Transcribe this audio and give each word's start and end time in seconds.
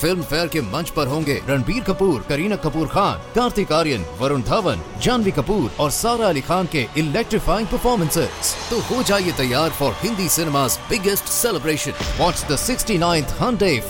Film 0.00 0.22
fair 0.22 0.46
के 0.48 0.60
मंच 0.62 0.90
पर 0.96 1.06
होंगे 1.06 1.40
रणबीर 1.48 1.82
कपूर, 1.84 2.20
करीना 2.28 2.56
कपूर 2.56 2.86
खान, 2.88 3.18
कार्तिक 3.34 3.72
आर्यन, 3.72 4.04
वरुण 4.20 4.42
धवन, 4.42 4.82
जानवी 5.02 5.30
कपूर 5.30 5.70
और 5.80 5.90
सारा 5.90 6.28
अली 6.28 6.40
खान 6.40 6.68
के 6.72 6.86
इलेक्ट्रीफाइंग 6.98 7.68
परफॉर्मेंसेज 7.68 8.54
तो 8.70 8.78
हो 8.90 9.02
जाइए 9.02 9.32
तैयार 9.38 9.70
for 9.80 9.92
Hindi 10.02 10.28
cinema 10.36 10.66
biggest 10.90 11.24
celebration 11.32 11.92
what 12.20 12.46
the 12.52 12.56
sixty 12.58 12.98
ninth 12.98 13.34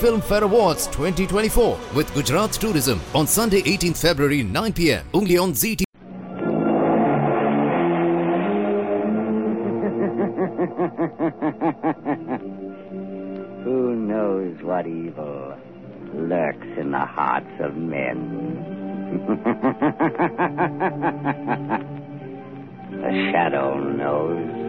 Filmfare 0.20 0.42
award 0.42 0.90
twenty 0.96 1.26
twenty 1.26 1.48
four 1.58 1.94
with 1.96 2.14
Gujarat 2.14 2.60
tourism 2.62 3.00
on 3.16 3.26
Sunday 3.36 3.62
eighteen 3.66 3.92
February 3.94 4.42
nine 4.58 4.72
P 4.72 4.88
M 4.88 5.38
on 5.42 5.52
Zee 5.62 5.89
the 22.90 23.30
shadow 23.32 23.78
knows. 23.78 24.60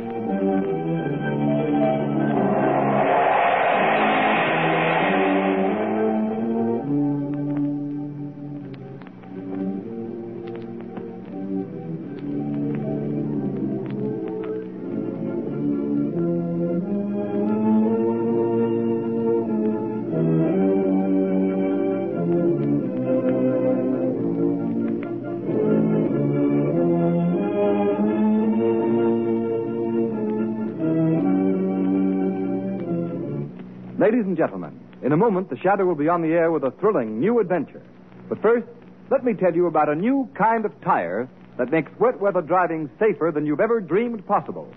Ladies 34.11 34.25
and 34.25 34.35
gentlemen, 34.35 34.77
in 35.03 35.13
a 35.13 35.17
moment, 35.17 35.49
the 35.49 35.57
Shadow 35.57 35.85
will 35.85 35.95
be 35.95 36.09
on 36.09 36.21
the 36.21 36.33
air 36.33 36.51
with 36.51 36.65
a 36.65 36.71
thrilling 36.81 37.21
new 37.21 37.39
adventure. 37.39 37.81
But 38.27 38.41
first, 38.41 38.67
let 39.09 39.23
me 39.23 39.33
tell 39.33 39.55
you 39.55 39.67
about 39.67 39.87
a 39.87 39.95
new 39.95 40.29
kind 40.37 40.65
of 40.65 40.73
tire 40.81 41.29
that 41.57 41.71
makes 41.71 41.89
wet 41.97 42.19
weather 42.19 42.41
driving 42.41 42.89
safer 42.99 43.31
than 43.33 43.45
you've 43.45 43.61
ever 43.61 43.79
dreamed 43.79 44.27
possible. 44.27 44.69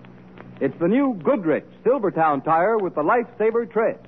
It's 0.61 0.79
the 0.79 0.87
new 0.87 1.19
Goodrich 1.21 1.65
Silvertown 1.83 2.43
tire 2.43 2.77
with 2.77 2.95
the 2.95 3.01
Lifesaver 3.01 3.69
tread. 3.69 3.99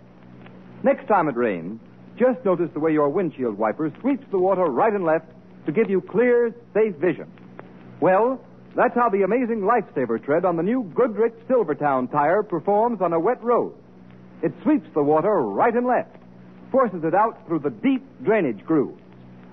Next 0.81 1.09
time 1.09 1.28
it 1.28 1.36
rains, 1.36 1.81
just 2.17 2.45
notice 2.45 2.70
the 2.73 2.80
way 2.80 2.94
your 2.94 3.09
windshield 3.09 3.58
wiper 3.58 3.92
sweeps 4.00 4.23
the 4.31 4.39
water 4.39 4.64
right 4.64 4.94
and 4.94 5.03
left 5.03 5.25
to 5.66 5.73
give 5.73 5.89
you 5.89 6.00
clear, 6.00 6.55
safe 6.73 6.95
vision. 6.95 7.30
Well, 8.00 8.39
that's 8.78 8.95
how 8.95 9.09
the 9.09 9.23
amazing 9.23 9.59
Lifesaver 9.59 10.23
tread 10.23 10.45
on 10.45 10.55
the 10.55 10.64
new 10.64 10.89
Goodrich 10.95 11.33
Silvertown 11.50 12.08
tire 12.08 12.44
performs 12.44 13.02
on 13.02 13.11
a 13.11 13.20
wet 13.20 13.44
road. 13.44 13.75
It 14.41 14.53
sweeps 14.63 14.88
the 14.93 15.03
water 15.03 15.41
right 15.41 15.73
and 15.73 15.85
left, 15.88 16.16
forces 16.71 17.03
it 17.03 17.16
out 17.16 17.45
through 17.47 17.59
the 17.59 17.69
deep 17.69 18.05
drainage 18.23 18.63
grooves, 18.66 19.02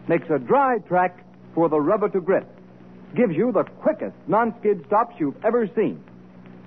makes 0.08 0.28
a 0.30 0.38
dry 0.38 0.78
track 0.78 1.24
for 1.54 1.68
the 1.68 1.80
rubber 1.80 2.08
to 2.10 2.20
grip, 2.20 2.46
gives 3.14 3.34
you 3.34 3.52
the 3.52 3.64
quickest 3.64 4.16
non 4.27 4.55
skid 4.60 4.84
stops 4.86 5.14
you've 5.18 5.42
ever 5.44 5.68
seen. 5.74 6.02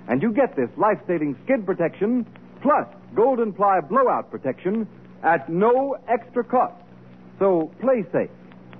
And 0.08 0.22
you 0.22 0.32
get 0.32 0.56
this 0.56 0.70
life 0.76 0.98
saving 1.06 1.36
skid 1.44 1.66
protection 1.66 2.26
plus 2.62 2.86
golden 3.14 3.52
ply 3.52 3.80
blowout 3.80 4.30
protection 4.30 4.88
at 5.22 5.48
no 5.48 5.96
extra 6.08 6.42
cost. 6.42 6.82
So 7.38 7.70
play 7.80 8.04
safe. 8.12 8.30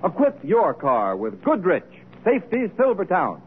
Equip 0.03 0.43
your 0.43 0.73
car 0.73 1.15
with 1.15 1.41
Goodrich 1.43 1.83
Safety 2.23 2.71
Silvertown. 2.77 3.41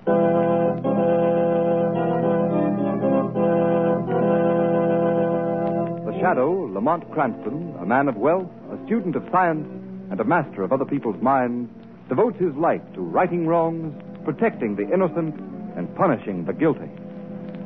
Shadow, 6.23 6.71
Lamont 6.73 7.11
Cranston, 7.11 7.75
a 7.81 7.85
man 7.85 8.07
of 8.07 8.17
wealth, 8.17 8.49
a 8.71 8.87
student 8.87 9.17
of 9.17 9.29
science, 9.33 9.67
and 10.09 10.21
a 10.21 10.25
master 10.25 10.63
of 10.63 10.73
other 10.73 10.85
people's 10.85 11.21
minds, 11.21 11.69
devotes 12.09 12.39
his 12.39 12.55
life 12.55 12.81
to 12.95 13.01
righting 13.01 13.45
wrongs, 13.45 13.93
protecting 14.25 14.77
the 14.77 14.85
innocent, 14.85 15.35
and 15.77 15.93
punishing 15.97 16.45
the 16.45 16.53
guilty. 16.53 16.89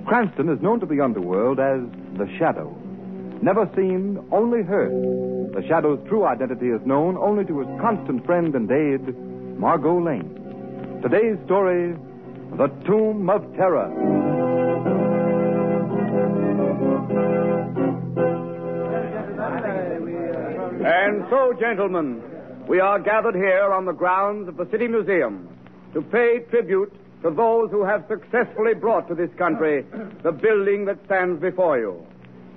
Cranston 0.06 0.49
is 0.49 0.59
known 0.62 0.81
to 0.81 0.87
the 0.87 1.03
underworld 1.03 1.61
as 1.61 1.83
the 2.16 2.27
Shadow. 2.39 2.75
Never 3.43 3.69
seen, 3.77 4.27
only 4.33 4.62
heard. 4.62 5.53
The 5.53 5.62
Shadow's 5.69 6.00
true 6.09 6.25
identity 6.25 6.69
is 6.69 6.81
known 6.87 7.19
only 7.19 7.45
to 7.45 7.59
his 7.59 7.69
constant 7.78 8.25
friend 8.25 8.55
and 8.55 8.72
aide, 8.72 9.15
Margot 9.59 10.03
Lane. 10.03 11.00
Today's 11.03 11.37
story 11.45 11.95
The 12.56 12.69
Tomb 12.87 13.28
of 13.28 13.55
Terror. 13.55 13.93
And 20.86 21.26
so, 21.28 21.52
gentlemen, 21.58 22.22
we 22.69 22.78
are 22.78 23.00
gathered 23.00 23.34
here 23.34 23.72
on 23.72 23.86
the 23.86 23.92
grounds 23.92 24.47
of 24.48 24.56
the 24.56 24.69
City 24.70 24.86
Museum 24.86 25.48
to 25.94 26.00
pay 26.00 26.38
tribute 26.48 26.94
to 27.22 27.30
those 27.30 27.72
who 27.72 27.84
have 27.84 28.04
successfully 28.06 28.74
brought 28.74 29.08
to 29.08 29.16
this 29.16 29.30
country 29.36 29.84
the 30.22 30.30
building 30.30 30.84
that 30.84 31.04
stands 31.06 31.41
before 31.41 31.76
you. 31.80 32.06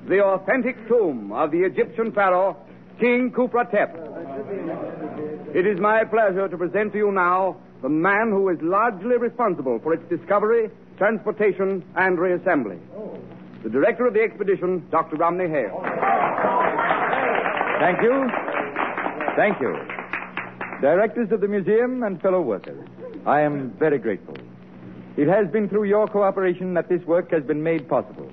The 0.08 0.24
authentic 0.24 0.88
tomb 0.88 1.32
of 1.32 1.50
the 1.50 1.64
Egyptian 1.64 2.12
pharaoh, 2.12 2.56
King 3.00 3.32
Khufra-Tep. 3.36 3.96
It 5.56 5.66
is 5.66 5.80
my 5.80 6.04
pleasure 6.04 6.48
to 6.48 6.56
present 6.56 6.92
to 6.92 7.00
you 7.00 7.12
now 7.12 7.58
the 7.82 7.90
man 7.90 8.30
who 8.30 8.50
is 8.50 8.60
largely 8.62 9.18
responsible 9.18 9.80
for 9.80 9.96
its 9.96 10.08
discovery, 10.08 10.70
transportation, 11.00 11.84
and 11.96 12.20
reassembly. 12.20 12.78
The 13.64 13.70
director 13.70 14.06
of 14.06 14.14
the 14.14 14.22
expedition, 14.22 14.88
Dr. 14.92 15.16
Romney 15.16 15.50
Hale. 15.50 15.82
Thank 17.80 18.02
you. 18.02 18.28
Thank 19.38 19.62
you. 19.62 19.74
Directors 20.82 21.32
of 21.32 21.40
the 21.40 21.48
museum 21.48 22.04
and 22.04 22.22
fellow 22.22 22.42
workers, 22.42 22.86
I 23.26 23.42
am 23.42 23.72
very 23.80 23.98
grateful. 23.98 24.36
It 25.16 25.28
has 25.28 25.48
been 25.52 25.70
through 25.70 25.86
your 25.86 26.08
cooperation 26.08 26.74
that 26.74 26.90
this 26.90 27.02
work 27.04 27.32
has 27.32 27.44
been 27.44 27.64
made 27.64 27.88
possible. 27.88 28.30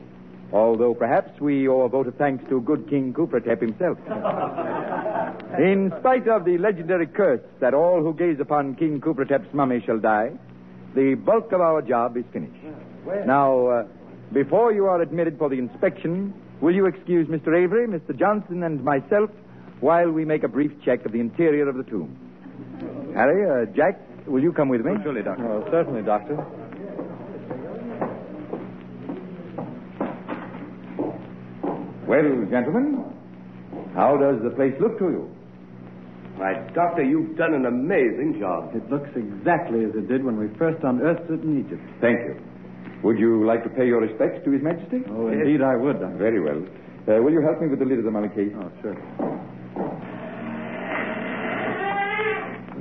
Although 0.53 0.95
perhaps 0.95 1.41
we 1.41 1.69
owe 1.69 1.83
a 1.83 1.89
vote 1.89 2.07
of 2.07 2.17
thanks 2.17 2.45
to 2.49 2.61
good 2.61 2.89
King 2.89 3.13
Kupratep 3.13 3.61
himself. 3.61 3.99
In 5.59 5.93
spite 6.01 6.29
of 6.29 6.45
the 6.45 6.59
legendary 6.59 7.07
curse 7.07 7.41
that 7.61 7.73
all 7.73 8.03
who 8.03 8.15
gaze 8.15 8.39
upon 8.41 8.75
King 8.75 9.01
Kupratep's 9.01 9.53
mummy 9.55 9.83
shall 9.85 9.99
die, 9.99 10.33
the 10.95 11.15
bulk 11.15 11.53
of 11.53 11.61
our 11.61 11.83
job 11.83 12.17
is 12.17 12.25
finished. 12.33 12.55
Now, 13.27 13.67
uh, 13.67 13.87
before 14.33 14.73
you 14.73 14.87
are 14.87 15.01
admitted 15.01 15.39
for 15.39 15.49
the 15.49 15.59
inspection, 15.59 16.35
will 16.61 16.75
you 16.75 16.87
excuse 16.87 17.27
Mr. 17.29 17.57
Avery, 17.57 17.87
Mr. 17.87 18.17
Johnson, 18.19 18.63
and 18.63 18.83
myself 18.85 19.31
while 19.81 20.11
we 20.11 20.25
make 20.25 20.43
a 20.43 20.49
brief 20.49 20.73
check 20.85 21.05
of 21.05 21.13
the 21.13 21.21
interior 21.21 21.69
of 21.69 21.77
the 21.77 21.85
tomb? 21.85 23.13
Harry, 23.15 23.45
uh, 23.69 23.73
Jack, 23.75 24.01
will 24.27 24.43
you 24.43 24.53
come 24.53 24.69
with 24.69 24.83
me? 24.83 24.93
surely, 25.03 25.23
Doctor. 25.23 25.47
Oh, 25.47 25.65
certainly, 25.71 26.03
Doctor. 26.03 26.37
Well, 32.07 32.47
gentlemen, 32.51 33.05
how 33.95 34.17
does 34.17 34.43
the 34.43 34.51
place 34.51 34.75
look 34.81 34.99
to 34.99 35.05
you? 35.07 35.31
Why, 36.37 36.55
Doctor, 36.75 37.03
you've 37.03 37.37
done 37.37 37.55
an 37.55 37.67
amazing 37.67 38.39
job. 38.39 38.75
It 38.77 38.89
looks 38.91 39.09
exactly 39.17 39.85
as 39.85 39.95
it 39.95 40.07
did 40.07 40.23
when 40.25 40.37
we 40.39 40.49
first 40.57 40.83
unearthed 40.85 41.31
it 41.31 41.43
in 41.43 41.65
Egypt. 41.65 41.83
Thank 42.01 42.19
you. 42.21 42.37
Would 43.03 43.19
you 43.19 43.45
like 43.47 43.63
to 43.65 43.69
pay 43.71 43.87
your 43.87 44.01
respects 44.01 44.45
to 44.45 44.51
His 44.51 44.63
Majesty? 44.63 45.03
Oh, 45.11 45.29
indeed 45.29 45.63
I 45.63 45.77
would, 45.77 46.01
Doctor. 46.01 46.17
Very 46.17 46.41
well. 46.41 46.63
Uh, 47.09 47.23
will 47.23 47.33
you 47.33 47.41
help 47.43 47.61
me 47.61 47.69
with 47.69 47.79
the 47.79 47.85
lid 47.85 47.99
of 47.99 48.05
the 48.05 48.11
mummy 48.11 48.29
case? 48.31 48.53
Oh, 48.57 48.71
sure. 48.83 48.97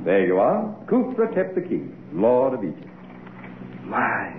There 0.03 0.25
you 0.25 0.38
are. 0.39 0.73
Khufra-Tep 0.85 1.56
the 1.56 1.62
King, 1.62 1.95
Lord 2.13 2.53
of 2.53 2.63
Egypt. 2.63 2.88
My, 3.85 4.33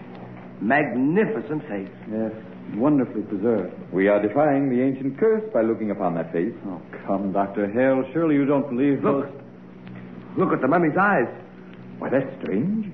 magnificent 0.61 1.62
face. 1.69 1.90
Yes, 2.11 2.32
wonderfully 2.75 3.22
preserved. 3.22 3.75
We 3.93 4.08
are 4.08 4.20
defying 4.22 4.69
the 4.70 4.81
ancient 4.82 5.19
curse 5.19 5.43
by 5.52 5.62
looking 5.62 5.90
upon 5.90 6.14
that 6.14 6.32
face. 6.32 6.55
Oh, 6.67 6.81
come, 7.06 7.32
Dr. 7.32 7.70
Hale. 7.70 8.05
Surely 8.12 8.34
you 8.37 8.44
don't 8.44 8.69
believe 8.69 9.02
Look. 9.02 9.26
those... 9.26 9.43
Look 10.37 10.52
at 10.52 10.61
the 10.61 10.69
mummy's 10.69 10.96
eyes. 10.96 11.29
Why, 11.99 12.11
that's 12.11 12.26
strange. 12.43 12.93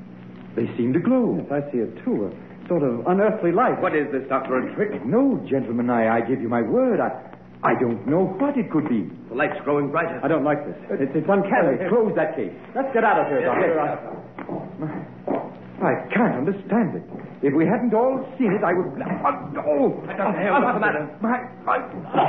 They 0.56 0.66
seem 0.76 0.92
to 0.92 1.00
glow. 1.00 1.38
Yes, 1.42 1.50
I 1.52 1.72
see 1.72 1.78
it, 1.78 2.04
too. 2.04 2.34
A 2.72 2.80
sort 2.80 2.88
of 2.88 3.06
unearthly 3.06 3.52
light. 3.52 3.76
What 3.82 3.92
is 3.94 4.08
this, 4.12 4.24
Doctor? 4.30 4.56
A 4.56 4.74
trick? 4.74 5.04
No, 5.04 5.36
gentlemen, 5.44 5.90
I, 5.90 6.16
I 6.16 6.20
give 6.24 6.40
you 6.40 6.48
my 6.48 6.62
word. 6.62 7.00
I, 7.00 7.12
I 7.60 7.76
don't 7.76 8.00
know 8.08 8.32
what 8.40 8.56
it 8.56 8.72
could 8.72 8.88
be. 8.88 9.12
The 9.28 9.34
light's 9.34 9.60
growing 9.62 9.90
brighter. 9.90 10.18
I 10.24 10.28
don't 10.28 10.44
like 10.44 10.64
this. 10.64 10.80
It's, 10.96 11.12
it's 11.12 11.28
uncanny. 11.28 11.76
Close 11.92 12.16
that 12.16 12.32
case. 12.32 12.48
Let's 12.74 12.88
get 12.96 13.04
out 13.04 13.20
of 13.20 13.28
here, 13.28 13.44
Doctor. 13.44 13.76
I 13.76 15.52
I 15.84 15.98
can't 16.14 16.46
understand 16.46 16.96
it. 16.96 17.04
If 17.42 17.52
we 17.52 17.66
hadn't 17.66 17.92
all 17.92 18.22
seen 18.38 18.54
it, 18.54 18.62
I 18.62 18.72
would. 18.72 18.86
Oh, 19.02 19.66
oh. 19.66 19.88
Dr. 20.06 20.38
Hale, 20.38 20.62
what's 20.62 20.78
the 20.78 20.80
matter? 20.80 21.02
My, 21.20 21.42
my, 21.66 21.76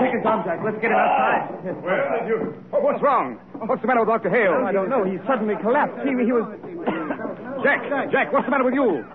take 0.01 0.12
his 0.12 0.25
arm, 0.25 0.42
Jack. 0.42 0.60
Let's 0.66 0.81
get 0.81 0.90
him 0.90 0.98
outside. 0.98 1.72
Where 1.86 2.01
did 2.18 2.28
you... 2.28 2.38
Oh, 2.74 2.81
what's 2.81 3.00
wrong? 3.00 3.38
What's 3.54 3.80
the 3.80 3.88
matter 3.88 4.01
with 4.01 4.10
Dr. 4.10 4.34
Hale? 4.34 4.66
I 4.66 4.74
don't 4.74 4.90
know. 4.90 5.06
He 5.06 5.22
suddenly 5.30 5.54
collapsed. 5.62 6.01
He, 6.01 6.18
he 6.18 6.34
was. 6.34 6.50
Jack, 7.63 7.86
Jack, 8.10 8.34
what's 8.34 8.50
the 8.50 8.51
matter 8.51 8.66
with 8.66 8.74
you? 8.74 9.06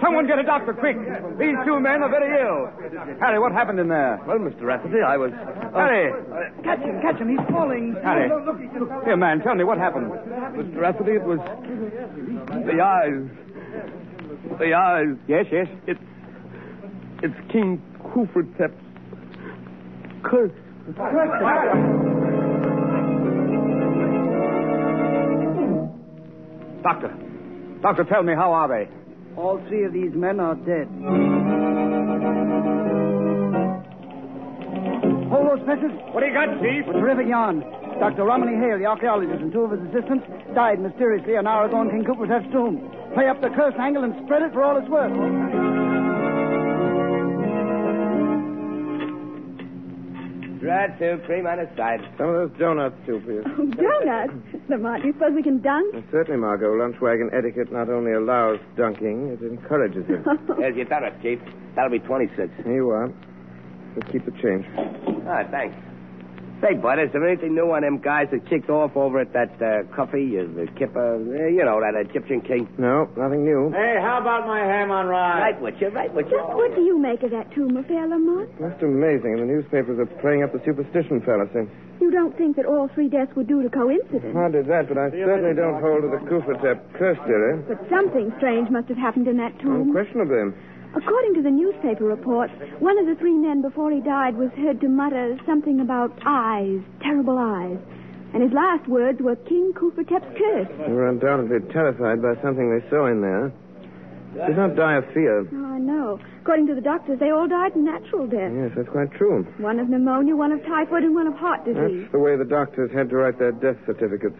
Someone 0.00 0.26
get 0.26 0.38
a 0.38 0.42
doctor, 0.44 0.72
quick. 0.72 0.96
These 1.38 1.56
two 1.64 1.80
men 1.80 2.02
are 2.02 2.08
very 2.08 2.30
ill. 2.40 2.70
Harry, 3.20 3.38
what 3.38 3.52
happened 3.52 3.80
in 3.80 3.88
there? 3.88 4.20
Well, 4.26 4.38
Mr. 4.38 4.62
Rafferty, 4.62 5.00
I 5.04 5.16
was. 5.16 5.32
Uh, 5.32 5.70
Harry! 5.74 6.12
Catch 6.62 6.80
him, 6.80 7.00
catch 7.02 7.18
him. 7.18 7.28
He's 7.28 7.46
falling. 7.50 7.96
Harry. 8.04 8.30
Here, 9.04 9.16
man, 9.16 9.40
tell 9.40 9.54
me 9.54 9.64
what 9.64 9.78
happened. 9.78 10.10
Mr. 10.12 10.76
Rafferty, 10.76 11.12
it 11.12 11.24
was. 11.24 11.40
The 12.64 12.80
eyes. 12.80 13.28
The 14.58 14.72
eyes. 14.74 15.16
Yes, 15.26 15.46
yes. 15.50 15.66
It's. 15.86 16.00
It's 17.22 17.34
King 17.50 17.82
Kufratep's 18.02 18.76
curse. 20.22 20.52
Doctor. 26.82 27.12
Doctor, 27.82 28.04
tell 28.04 28.22
me, 28.22 28.34
how 28.34 28.52
are 28.52 28.68
they? 28.68 28.88
All 29.36 29.60
three 29.68 29.84
of 29.84 29.92
these 29.92 30.14
men 30.14 30.40
are 30.40 30.54
dead. 30.54 30.88
Hold 35.28 35.46
those 35.50 35.66
pencils. 35.66 35.92
What 36.12 36.20
do 36.20 36.26
you 36.26 36.32
got, 36.32 36.48
Chief? 36.62 36.88
A 36.88 36.92
terrific 36.92 37.28
yarn. 37.28 37.60
Dr. 38.00 38.24
Romilly 38.24 38.56
Hale, 38.56 38.78
the 38.78 38.86
archaeologist, 38.86 39.40
and 39.40 39.52
two 39.52 39.60
of 39.60 39.70
his 39.72 39.80
assistants 39.88 40.26
died 40.54 40.80
mysteriously 40.80 41.34
an 41.36 41.46
hour 41.46 41.66
ago 41.66 41.82
in 41.82 41.90
King 41.90 42.04
Cooper's 42.04 42.28
tomb. 42.52 42.90
Play 43.14 43.28
up 43.28 43.40
the 43.40 43.48
curse 43.50 43.74
angle 43.78 44.04
and 44.04 44.14
spread 44.24 44.42
it 44.42 44.52
for 44.52 44.62
all 44.62 44.76
it's 44.76 44.88
worth. 44.88 45.85
Dry 50.66 50.90
soup, 50.98 51.24
cream 51.26 51.46
on 51.46 51.58
the 51.58 51.70
side. 51.76 52.00
Some 52.18 52.28
of 52.34 52.50
those 52.50 52.58
donuts, 52.58 52.96
too, 53.06 53.22
please. 53.22 53.46
Donuts? 53.78 54.34
Lamont, 54.68 55.02
do 55.02 55.08
you 55.08 55.14
suppose 55.14 55.30
we 55.34 55.42
can 55.42 55.62
dunk? 55.62 55.94
And 55.94 56.02
certainly, 56.10 56.40
Margot, 56.40 56.74
lunch 56.74 56.96
wagon 57.00 57.30
etiquette 57.32 57.70
not 57.70 57.88
only 57.88 58.12
allows 58.12 58.58
dunking, 58.76 59.28
it 59.28 59.42
encourages 59.46 60.04
it. 60.08 60.24
There's 60.58 60.74
your 60.74 60.86
donuts, 60.86 61.22
Chief. 61.22 61.38
That'll 61.76 61.90
be 61.90 62.00
26. 62.00 62.50
Here 62.64 62.74
you 62.74 62.90
are. 62.90 63.06
Just 63.94 64.10
keep 64.10 64.24
the 64.24 64.32
change. 64.42 64.66
Ah, 65.28 65.46
thanks. 65.50 65.76
Say, 66.62 66.72
Bud, 66.72 66.98
is 66.98 67.12
there 67.12 67.20
anything 67.28 67.54
new 67.54 67.68
on 67.72 67.82
them 67.82 67.98
guys 67.98 68.28
that 68.32 68.48
kicked 68.48 68.70
off 68.70 68.96
over 68.96 69.20
at 69.20 69.32
that 69.34 69.52
uh, 69.60 69.84
coffee, 69.94 70.40
uh, 70.40 70.48
the 70.56 70.66
Kipper, 70.78 71.20
uh, 71.20 71.48
you 71.52 71.60
know, 71.62 71.80
that 71.84 71.92
Egyptian 72.00 72.40
king? 72.40 72.64
No, 72.78 73.04
nothing 73.16 73.44
new. 73.44 73.68
Hey, 73.76 74.00
how 74.00 74.20
about 74.24 74.46
my 74.48 74.60
ham 74.64 74.90
on 74.90 75.06
rye? 75.06 75.52
Right 75.52 75.60
with 75.60 75.74
you, 75.80 75.88
right 75.88 76.12
with 76.14 76.26
you. 76.32 76.38
Just 76.40 76.56
what 76.56 76.74
do 76.74 76.80
you 76.80 76.98
make 76.98 77.22
of 77.22 77.30
that 77.32 77.52
tomb 77.52 77.76
affair, 77.76 78.08
Lamont? 78.08 78.48
Just 78.56 78.82
amazing. 78.82 79.36
And 79.36 79.44
the 79.44 79.52
newspapers 79.52 80.00
are 80.00 80.08
playing 80.24 80.44
up 80.44 80.52
the 80.56 80.62
superstition 80.64 81.20
fallacy. 81.20 81.68
You 82.00 82.10
don't 82.10 82.32
think 82.36 82.56
that 82.56 82.64
all 82.64 82.88
three 82.88 83.08
deaths 83.08 83.36
were 83.36 83.44
due 83.44 83.62
to 83.62 83.68
coincidence? 83.68 84.32
Hardly 84.32 84.62
that, 84.62 84.88
but 84.88 84.96
I 84.96 85.10
certainly 85.12 85.54
don't 85.54 85.80
hold 85.80 86.02
to 86.02 86.08
the 86.08 86.24
Kufratep 86.24 86.80
curse 86.96 87.18
theory. 87.28 87.60
But 87.68 87.84
something 87.92 88.32
strange 88.38 88.70
must 88.70 88.88
have 88.88 88.98
happened 88.98 89.28
in 89.28 89.36
that 89.36 89.58
tomb. 89.60 89.92
Unquestionably. 89.92 90.56
According 90.94 91.34
to 91.34 91.42
the 91.42 91.50
newspaper 91.50 92.04
reports, 92.04 92.52
one 92.78 92.98
of 92.98 93.06
the 93.06 93.16
three 93.16 93.34
men 93.34 93.62
before 93.62 93.90
he 93.90 94.00
died 94.00 94.36
was 94.36 94.50
heard 94.56 94.80
to 94.80 94.88
mutter 94.88 95.38
something 95.46 95.80
about 95.80 96.12
eyes, 96.24 96.80
terrible 97.02 97.38
eyes. 97.38 97.78
And 98.34 98.42
his 98.42 98.52
last 98.52 98.86
words 98.88 99.20
were 99.20 99.36
King 99.36 99.72
Kufratep's 99.74 100.28
curse. 100.36 100.68
They 100.86 100.92
were 100.92 101.08
undoubtedly 101.08 101.60
terrified 101.72 102.20
by 102.22 102.34
something 102.42 102.68
they 102.70 102.88
saw 102.90 103.06
in 103.06 103.20
there. 103.20 103.52
They 104.34 104.48
did 104.48 104.56
not 104.56 104.76
die 104.76 104.96
of 104.96 105.04
fear. 105.14 105.48
Oh, 105.48 105.64
I 105.64 105.78
know. 105.78 106.20
According 106.42 106.66
to 106.68 106.74
the 106.74 106.82
doctors, 106.82 107.18
they 107.18 107.30
all 107.30 107.48
died 107.48 107.74
natural 107.74 108.26
death. 108.26 108.52
Yes, 108.52 108.72
that's 108.76 108.88
quite 108.88 109.10
true. 109.12 109.44
One 109.58 109.80
of 109.80 109.88
pneumonia, 109.88 110.36
one 110.36 110.52
of 110.52 110.60
typhoid, 110.64 111.04
and 111.04 111.14
one 111.14 111.26
of 111.26 111.34
heart 111.34 111.64
disease. 111.64 112.02
That's 112.02 112.12
the 112.12 112.18
way 112.18 112.36
the 112.36 112.44
doctors 112.44 112.90
had 112.92 113.08
to 113.10 113.16
write 113.16 113.38
their 113.38 113.52
death 113.52 113.76
certificates. 113.86 114.36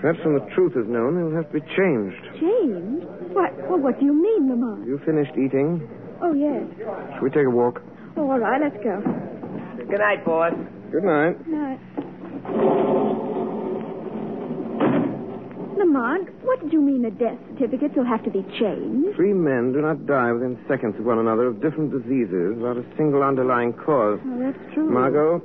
Perhaps 0.00 0.20
when 0.24 0.34
the 0.34 0.46
truth 0.54 0.72
is 0.76 0.86
known, 0.88 1.16
they'll 1.16 1.34
have 1.42 1.50
to 1.52 1.58
be 1.60 1.66
changed. 1.74 2.22
Changed? 2.38 3.06
What? 3.34 3.50
Well, 3.68 3.80
what 3.80 3.98
do 3.98 4.06
you 4.06 4.14
mean, 4.14 4.48
Lamont? 4.48 4.86
You 4.86 5.00
finished 5.04 5.32
eating? 5.32 5.88
Oh, 6.22 6.32
yes. 6.32 6.62
Should 7.14 7.22
we 7.22 7.30
take 7.30 7.46
a 7.46 7.50
walk? 7.50 7.82
Oh, 8.16 8.30
all 8.30 8.38
right, 8.38 8.60
let's 8.60 8.76
go. 8.82 9.02
Good 9.88 9.98
night, 9.98 10.24
boss. 10.24 10.52
Good 10.92 11.02
night. 11.04 11.36
No. 11.48 11.78
Lamont, 15.78 16.28
what 16.42 16.60
did 16.60 16.72
you 16.72 16.80
mean 16.80 17.02
the 17.02 17.10
death 17.10 17.38
certificates 17.54 17.94
will 17.96 18.04
have 18.06 18.22
to 18.24 18.30
be 18.30 18.42
changed? 18.58 19.14
Three 19.16 19.32
men 19.32 19.72
do 19.72 19.80
not 19.80 20.06
die 20.06 20.32
within 20.32 20.58
seconds 20.68 20.96
of 20.98 21.04
one 21.04 21.18
another 21.18 21.46
of 21.46 21.60
different 21.62 21.92
diseases 21.92 22.56
without 22.56 22.76
a 22.78 22.84
single 22.96 23.22
underlying 23.22 23.72
cause. 23.72 24.18
Oh, 24.24 24.38
that's 24.40 24.58
true. 24.74 24.90
Margot, 24.90 25.40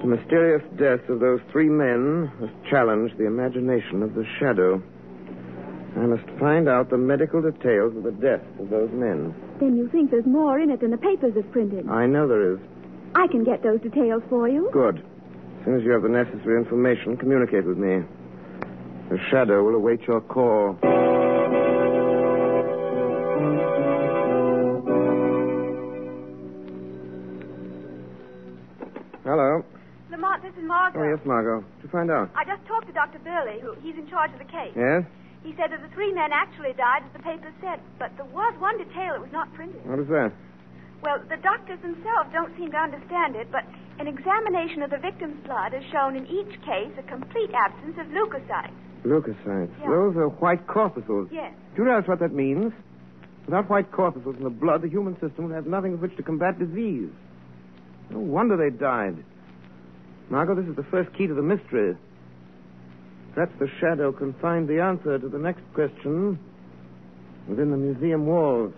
the 0.00 0.06
mysterious 0.06 0.62
death 0.78 1.06
of 1.10 1.20
those 1.20 1.40
three 1.52 1.68
men 1.68 2.32
has 2.40 2.48
challenged 2.70 3.18
the 3.18 3.26
imagination 3.26 4.02
of 4.02 4.14
the 4.14 4.24
shadow. 4.38 4.82
I 5.96 6.06
must 6.06 6.24
find 6.38 6.68
out 6.68 6.88
the 6.88 6.96
medical 6.96 7.42
details 7.42 7.94
of 7.96 8.04
the 8.04 8.12
deaths 8.12 8.46
of 8.58 8.70
those 8.70 8.90
men. 8.92 9.34
Then 9.60 9.76
you 9.76 9.88
think 9.90 10.10
there's 10.10 10.24
more 10.24 10.58
in 10.58 10.70
it 10.70 10.80
than 10.80 10.90
the 10.90 10.96
papers 10.96 11.34
have 11.36 11.50
printed. 11.52 11.88
I 11.88 12.06
know 12.06 12.26
there 12.26 12.54
is. 12.54 12.58
I 13.14 13.26
can 13.26 13.44
get 13.44 13.62
those 13.62 13.80
details 13.80 14.22
for 14.30 14.48
you. 14.48 14.70
Good. 14.72 14.98
As 14.98 15.64
soon 15.64 15.76
as 15.76 15.84
you 15.84 15.90
have 15.90 16.02
the 16.02 16.08
necessary 16.08 16.56
information, 16.58 17.16
communicate 17.18 17.66
with 17.66 17.76
me. 17.76 18.02
The 19.10 19.18
shadow 19.30 19.62
will 19.64 19.74
await 19.74 20.00
your 20.06 20.22
call. 20.22 20.78
Hello. 29.24 29.62
Lamont, 30.10 30.42
this 30.42 30.52
is 30.58 30.64
Margot. 30.66 30.98
Oh, 31.00 31.08
yes, 31.08 31.20
Margot. 31.24 31.64
You 31.82 31.88
find 31.88 32.10
out? 32.10 32.30
I 32.34 32.44
just 32.44 32.66
talked 32.66 32.86
to 32.88 32.92
Dr. 32.92 33.18
Burley, 33.20 33.60
who 33.60 33.74
he's 33.80 33.94
in 33.94 34.08
charge 34.10 34.32
of 34.32 34.38
the 34.38 34.50
case. 34.50 34.74
Yes? 34.74 35.04
He 35.42 35.54
said 35.56 35.70
that 35.72 35.80
the 35.80 35.88
three 35.94 36.12
men 36.12 36.30
actually 36.32 36.74
died, 36.74 37.02
as 37.06 37.12
the 37.12 37.22
papers 37.22 37.54
said, 37.62 37.80
but 37.98 38.10
there 38.16 38.26
was 38.26 38.52
one 38.58 38.76
detail 38.76 39.14
that 39.14 39.20
was 39.22 39.32
not 39.32 39.52
printed. 39.54 39.80
What 39.86 39.98
is 39.98 40.08
that? 40.08 40.32
Well, 41.02 41.22
the 41.30 41.38
doctors 41.38 41.80
themselves 41.80 42.28
don't 42.32 42.52
seem 42.58 42.70
to 42.72 42.76
understand 42.76 43.36
it, 43.36 43.48
but 43.50 43.64
an 43.98 44.06
examination 44.06 44.82
of 44.82 44.90
the 44.90 44.98
victim's 44.98 45.38
blood 45.46 45.72
has 45.72 45.82
shown 45.90 46.16
in 46.16 46.26
each 46.26 46.60
case 46.60 46.92
a 46.98 47.02
complete 47.08 47.50
absence 47.54 47.96
of 47.98 48.06
leukocytes. 48.12 48.74
Leukocytes. 49.04 49.72
Yeah. 49.80 49.88
Those 49.88 50.16
are 50.16 50.28
white 50.28 50.66
corpuscles. 50.66 51.28
Yes. 51.32 51.54
Do 51.74 51.82
you 51.82 51.88
realize 51.88 52.06
what 52.06 52.18
that 52.20 52.34
means? 52.34 52.72
Without 53.46 53.70
white 53.70 53.90
corpuscles 53.92 54.36
in 54.36 54.44
the 54.44 54.50
blood, 54.50 54.82
the 54.82 54.88
human 54.88 55.14
system 55.20 55.48
will 55.48 55.54
have 55.54 55.66
nothing 55.66 55.92
with 55.92 56.00
which 56.02 56.16
to 56.18 56.22
combat 56.22 56.58
disease. 56.58 57.08
No 58.10 58.18
wonder 58.18 58.56
they 58.56 58.76
died. 58.76 59.16
Margot, 60.30 60.54
this 60.54 60.66
is 60.66 60.76
the 60.76 60.84
first 60.84 61.12
key 61.18 61.26
to 61.26 61.34
the 61.34 61.42
mystery. 61.42 61.96
Perhaps 63.34 63.52
the 63.58 63.66
shadow 63.80 64.12
can 64.12 64.32
find 64.34 64.68
the 64.68 64.80
answer 64.80 65.18
to 65.18 65.28
the 65.28 65.38
next 65.38 65.62
question 65.74 66.38
within 67.48 67.72
the 67.72 67.76
museum 67.76 68.26
walls. 68.26 68.72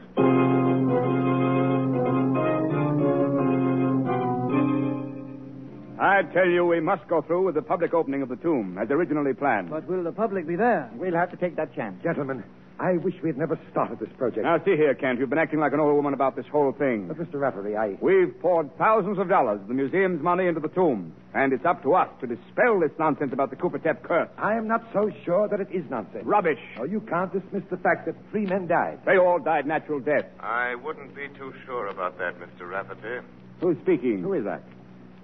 I 6.01 6.23
tell 6.33 6.49
you, 6.49 6.65
we 6.65 6.81
must 6.81 7.07
go 7.09 7.21
through 7.21 7.45
with 7.45 7.55
the 7.55 7.63
public 7.63 7.93
opening 7.93 8.23
of 8.23 8.31
the 8.31 8.37
tomb, 8.37 8.79
as 8.79 8.91
originally 8.91 9.35
planned. 9.35 9.69
But 9.69 9.87
will 9.87 10.03
the 10.03 10.13
public 10.13 10.49
be 10.49 10.57
there? 10.57 10.91
We'll 10.95 11.15
have 11.15 11.31
to 11.33 11.37
take 11.37 11.57
that 11.57 11.75
chance. 11.75 12.03
Gentlemen, 12.03 12.43
I 12.83 12.97
wish 12.97 13.15
we 13.23 13.29
had 13.29 13.39
never 13.39 13.57
started 13.71 14.01
this 14.01 14.09
project. 14.19 14.43
Now, 14.43 14.59
see 14.59 14.75
here, 14.75 14.93
Kent. 14.97 15.21
You've 15.21 15.31
been 15.31 15.39
acting 15.39 15.61
like 15.61 15.73
an 15.73 15.79
old 15.79 15.95
woman 15.95 16.15
about 16.15 16.35
this 16.35 16.47
whole 16.51 16.73
thing. 16.73 17.07
But, 17.07 17.17
Mr. 17.17 17.39
Rafferty, 17.39 17.77
I. 17.77 17.97
We've 18.01 18.35
poured 18.41 18.77
thousands 18.77 19.19
of 19.21 19.29
dollars 19.29 19.61
of 19.61 19.69
the 19.69 19.75
museum's 19.75 20.21
money 20.21 20.49
into 20.49 20.59
the 20.59 20.67
tomb, 20.67 21.13
and 21.33 21.53
it's 21.53 21.65
up 21.65 21.85
to 21.85 21.95
us 21.95 22.09
to 22.21 22.27
dispel 22.27 22.81
this 22.81 22.91
nonsense 22.99 23.33
about 23.33 23.51
the 23.51 23.57
Coopertep 23.57 24.03
curse. 24.03 24.29
I 24.37 24.55
am 24.57 24.67
not 24.67 24.83
so 24.93 25.13
sure 25.25 25.47
that 25.47 25.61
it 25.61 25.69
is 25.71 25.85
nonsense. 25.91 26.25
Rubbish. 26.27 26.59
Oh, 26.81 26.83
you 26.83 27.01
can't 27.03 27.33
dismiss 27.33 27.63
the 27.71 27.77
fact 27.77 28.05
that 28.07 28.17
three 28.33 28.47
men 28.47 28.67
died. 28.67 28.99
They 29.07 29.17
all 29.17 29.39
died 29.39 29.65
natural 29.65 30.01
death. 30.01 30.25
I 30.41 30.75
wouldn't 30.75 31.15
be 31.15 31.29
too 31.39 31.55
sure 31.65 31.87
about 31.87 32.19
that, 32.19 32.35
Mr. 32.41 32.69
Rafferty. 32.69 33.25
Who's 33.61 33.77
speaking? 33.83 34.23
Who 34.23 34.33
is 34.33 34.43
that? 34.43 34.65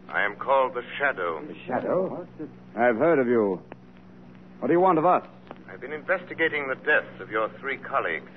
I 0.08 0.22
am 0.22 0.36
called 0.36 0.74
the 0.74 0.84
Shadow. 0.96 1.44
The 1.44 1.56
shadow? 1.66 2.24
I've 2.76 2.98
heard 2.98 3.18
of 3.18 3.26
you. 3.26 3.60
What 4.60 4.68
do 4.68 4.72
you 4.72 4.80
want 4.80 4.98
of 4.98 5.06
us? 5.06 5.24
I've 5.70 5.80
been 5.80 5.92
investigating 5.92 6.68
the 6.68 6.75
deaths 6.76 7.20
of 7.20 7.30
your 7.30 7.48
three 7.60 7.76
colleagues. 7.76 8.30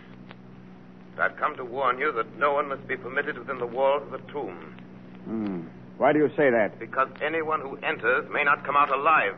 I've 1.17 1.35
come 1.38 1.55
to 1.57 1.65
warn 1.65 2.00
you 2.00 2.11
that 2.13 2.38
no 2.38 2.53
one 2.53 2.67
must 2.69 2.88
be 2.88 2.95
permitted 2.97 3.38
within 3.38 3.59
the 3.59 3.67
walls 3.67 4.03
of 4.03 4.11
the 4.11 4.31
tomb, 4.31 4.75
Hmm. 5.25 5.61
Why 5.97 6.13
do 6.13 6.19
you 6.19 6.29
say 6.35 6.50
that? 6.50 6.79
because 6.79 7.09
anyone 7.21 7.61
who 7.61 7.75
enters 7.77 8.27
may 8.31 8.43
not 8.43 8.65
come 8.65 8.75
out 8.75 8.89
alive. 8.91 9.35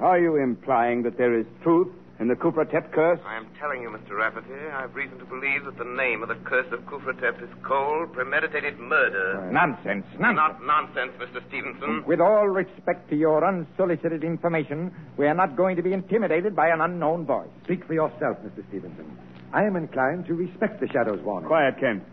Are 0.00 0.18
you 0.18 0.36
implying 0.36 1.04
that 1.04 1.16
there 1.16 1.38
is 1.38 1.46
truth 1.62 1.88
And 2.20 2.30
the 2.30 2.34
Kufratep 2.34 2.92
curse? 2.92 3.18
I 3.26 3.36
am 3.36 3.48
telling 3.58 3.82
you, 3.82 3.88
Mr. 3.88 4.16
Rafferty, 4.16 4.54
I 4.72 4.82
have 4.82 4.94
reason 4.94 5.18
to 5.18 5.24
believe 5.24 5.64
that 5.64 5.76
the 5.78 5.84
name 5.84 6.22
of 6.22 6.28
the 6.28 6.36
curse 6.36 6.70
of 6.72 6.80
Kufratep 6.86 7.42
is 7.42 7.48
cold, 7.64 8.12
premeditated 8.12 8.78
murder. 8.78 9.50
Nonsense, 9.50 10.06
nonsense. 10.20 10.36
Not 10.36 10.64
nonsense, 10.64 11.12
Mr. 11.18 11.46
Stevenson. 11.48 12.04
With 12.06 12.20
all 12.20 12.46
respect 12.48 13.10
to 13.10 13.16
your 13.16 13.44
unsolicited 13.44 14.22
information, 14.22 14.94
we 15.16 15.26
are 15.26 15.34
not 15.34 15.56
going 15.56 15.74
to 15.74 15.82
be 15.82 15.92
intimidated 15.92 16.54
by 16.54 16.68
an 16.68 16.80
unknown 16.80 17.26
voice. 17.26 17.48
Speak 17.64 17.84
for 17.84 17.94
yourself, 17.94 18.38
Mr. 18.44 18.66
Stevenson. 18.68 19.18
I 19.52 19.64
am 19.64 19.74
inclined 19.74 20.26
to 20.26 20.34
respect 20.34 20.80
the 20.80 20.86
Shadow's 20.88 21.20
warning. 21.22 21.48
Quiet, 21.48 21.78
Kent. 21.80 22.04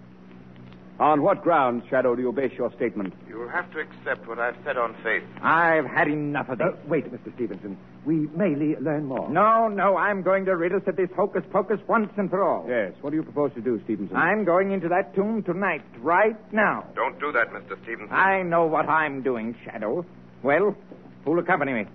On 1.02 1.24
what 1.24 1.42
grounds, 1.42 1.84
Shadow, 1.90 2.16
do 2.16 2.22
you 2.22 2.32
base 2.32 2.52
your 2.56 2.72
statement? 2.74 3.12
You 3.28 3.40
will 3.40 3.50
have 3.50 3.72
to 3.72 3.80
accept 3.80 4.28
what 4.28 4.38
I've 4.38 4.56
said 4.64 4.78
on 4.78 4.94
faith. 5.02 5.24
I've 5.42 5.86
had 5.88 6.08
enough 6.08 6.48
of 6.50 6.60
this. 6.60 6.68
Uh, 6.68 6.78
wait, 6.86 7.12
Mr. 7.12 7.34
Stevenson. 7.34 7.76
We 8.06 8.28
may 8.36 8.56
le- 8.56 8.80
learn 8.80 9.06
more. 9.06 9.28
No, 9.28 9.68
no, 9.68 9.98
I'm 9.98 10.22
going 10.22 10.46
to 10.46 10.56
rid 10.56 10.74
us 10.76 10.84
of 10.86 10.96
this 10.98 11.10
hocus 11.16 11.44
pocus 11.52 11.80
once 11.88 12.12
and 12.18 12.30
for 12.30 12.44
all. 12.44 12.68
Yes. 12.70 12.94
What 13.02 13.10
do 13.10 13.16
you 13.16 13.24
propose 13.24 13.52
to 13.56 13.62
do, 13.62 13.82
Stevenson? 13.86 14.16
I'm 14.16 14.46
going 14.46 14.74
into 14.74 14.90
that 14.90 15.16
tomb 15.16 15.42
tonight, 15.42 15.82
right 16.02 16.38
now. 16.54 16.86
Don't 16.96 17.20
do 17.20 17.32
that, 17.32 17.50
Mr. 17.50 17.82
Stevenson. 17.82 18.16
I 18.16 18.44
know 18.44 18.68
what 18.68 18.88
I'm 18.88 19.24
doing, 19.24 19.56
Shadow. 19.66 20.06
Well, 20.44 20.78
who'll 21.26 21.40
accompany 21.40 21.74
me? 21.74 21.86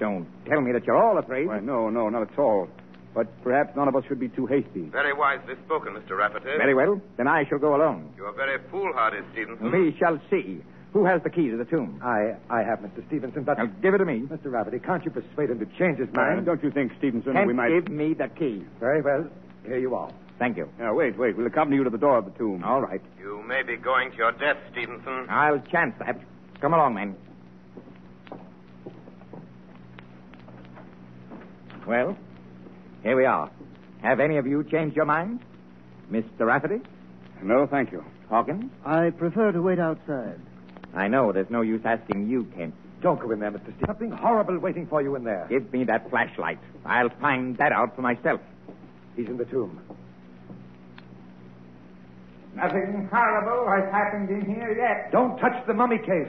Don't 0.00 0.26
tell 0.46 0.60
me 0.60 0.72
that 0.72 0.84
you're 0.88 1.00
all 1.00 1.18
afraid. 1.18 1.46
Why, 1.46 1.60
no, 1.60 1.88
no, 1.88 2.08
not 2.08 2.22
at 2.22 2.36
all. 2.36 2.68
But 3.14 3.28
perhaps 3.44 3.76
none 3.76 3.86
of 3.86 3.94
us 3.94 4.04
should 4.08 4.18
be 4.18 4.28
too 4.28 4.46
hasty. 4.46 4.90
Very 4.90 5.12
wisely 5.12 5.54
spoken, 5.64 5.94
Mr. 5.94 6.18
Rafferty. 6.18 6.50
Very 6.58 6.74
well. 6.74 7.00
Then 7.16 7.28
I 7.28 7.44
shall 7.48 7.58
go 7.58 7.76
alone. 7.76 8.12
You 8.16 8.26
are 8.26 8.32
very 8.32 8.58
foolhardy, 8.70 9.18
Stevenson. 9.32 9.70
We 9.70 9.96
shall 9.98 10.20
see. 10.30 10.62
Who 10.92 11.04
has 11.04 11.22
the 11.22 11.30
key 11.30 11.50
to 11.50 11.56
the 11.56 11.64
tomb? 11.64 12.00
I, 12.04 12.34
I 12.50 12.62
have, 12.62 12.80
Mr. 12.80 13.04
Stevenson, 13.08 13.42
but... 13.42 13.58
Now, 13.58 13.66
give 13.66 13.94
it 13.94 13.98
to 13.98 14.04
me. 14.04 14.20
Mr. 14.20 14.52
Rafferty, 14.52 14.78
can't 14.78 15.04
you 15.04 15.10
persuade 15.10 15.50
him 15.50 15.58
to 15.58 15.66
change 15.78 15.98
his 15.98 16.08
mind? 16.12 16.46
don't 16.46 16.62
you 16.62 16.70
think, 16.70 16.92
Stevenson, 16.98 17.32
Kent, 17.32 17.46
we 17.48 17.52
might... 17.52 17.70
give 17.70 17.88
me 17.88 18.14
the 18.14 18.28
key. 18.28 18.64
Very 18.78 19.02
well. 19.02 19.28
Here 19.66 19.78
you 19.78 19.94
are. 19.94 20.12
Thank 20.38 20.56
you. 20.56 20.68
Now, 20.78 20.94
wait, 20.94 21.16
wait. 21.16 21.36
We'll 21.36 21.46
accompany 21.46 21.76
you 21.76 21.84
to 21.84 21.90
the 21.90 21.98
door 21.98 22.18
of 22.18 22.24
the 22.24 22.30
tomb. 22.32 22.62
All 22.64 22.80
right. 22.80 23.00
You 23.18 23.42
may 23.42 23.62
be 23.62 23.76
going 23.76 24.10
to 24.12 24.16
your 24.16 24.32
death, 24.32 24.56
Stevenson. 24.72 25.26
I'll 25.28 25.60
chance 25.60 25.94
that. 25.98 26.20
Come 26.60 26.74
along, 26.74 26.94
men. 26.94 27.16
Well, 31.86 32.16
here 33.04 33.16
we 33.16 33.26
are. 33.26 33.50
Have 34.02 34.18
any 34.18 34.38
of 34.38 34.46
you 34.46 34.64
changed 34.64 34.96
your 34.96 35.04
mind? 35.04 35.40
Mr. 36.10 36.40
Rafferty? 36.40 36.80
No, 37.42 37.66
thank 37.66 37.92
you. 37.92 38.04
Hawkins? 38.28 38.70
I 38.84 39.10
prefer 39.10 39.52
to 39.52 39.62
wait 39.62 39.78
outside. 39.78 40.40
I 40.94 41.08
know 41.08 41.30
there's 41.32 41.50
no 41.50 41.60
use 41.60 41.82
asking 41.84 42.28
you, 42.28 42.44
Kent. 42.56 42.74
Don't 43.02 43.20
go 43.20 43.30
in 43.32 43.40
there, 43.40 43.50
Mr. 43.50 43.60
Stevenson. 43.62 43.86
Something 43.86 44.10
horrible 44.10 44.58
waiting 44.58 44.86
for 44.86 45.02
you 45.02 45.14
in 45.16 45.24
there. 45.24 45.46
Give 45.50 45.70
me 45.72 45.84
that 45.84 46.08
flashlight. 46.08 46.58
I'll 46.86 47.10
find 47.20 47.56
that 47.58 47.72
out 47.72 47.94
for 47.94 48.02
myself. 48.02 48.40
He's 49.16 49.28
in 49.28 49.36
the 49.36 49.44
tomb. 49.44 49.80
Nothing 52.54 53.08
horrible 53.12 53.70
has 53.70 53.92
happened 53.92 54.30
in 54.30 54.46
here 54.46 54.74
yet. 54.76 55.12
Don't 55.12 55.36
touch 55.38 55.66
the 55.66 55.74
mummy 55.74 55.98
case. 55.98 56.28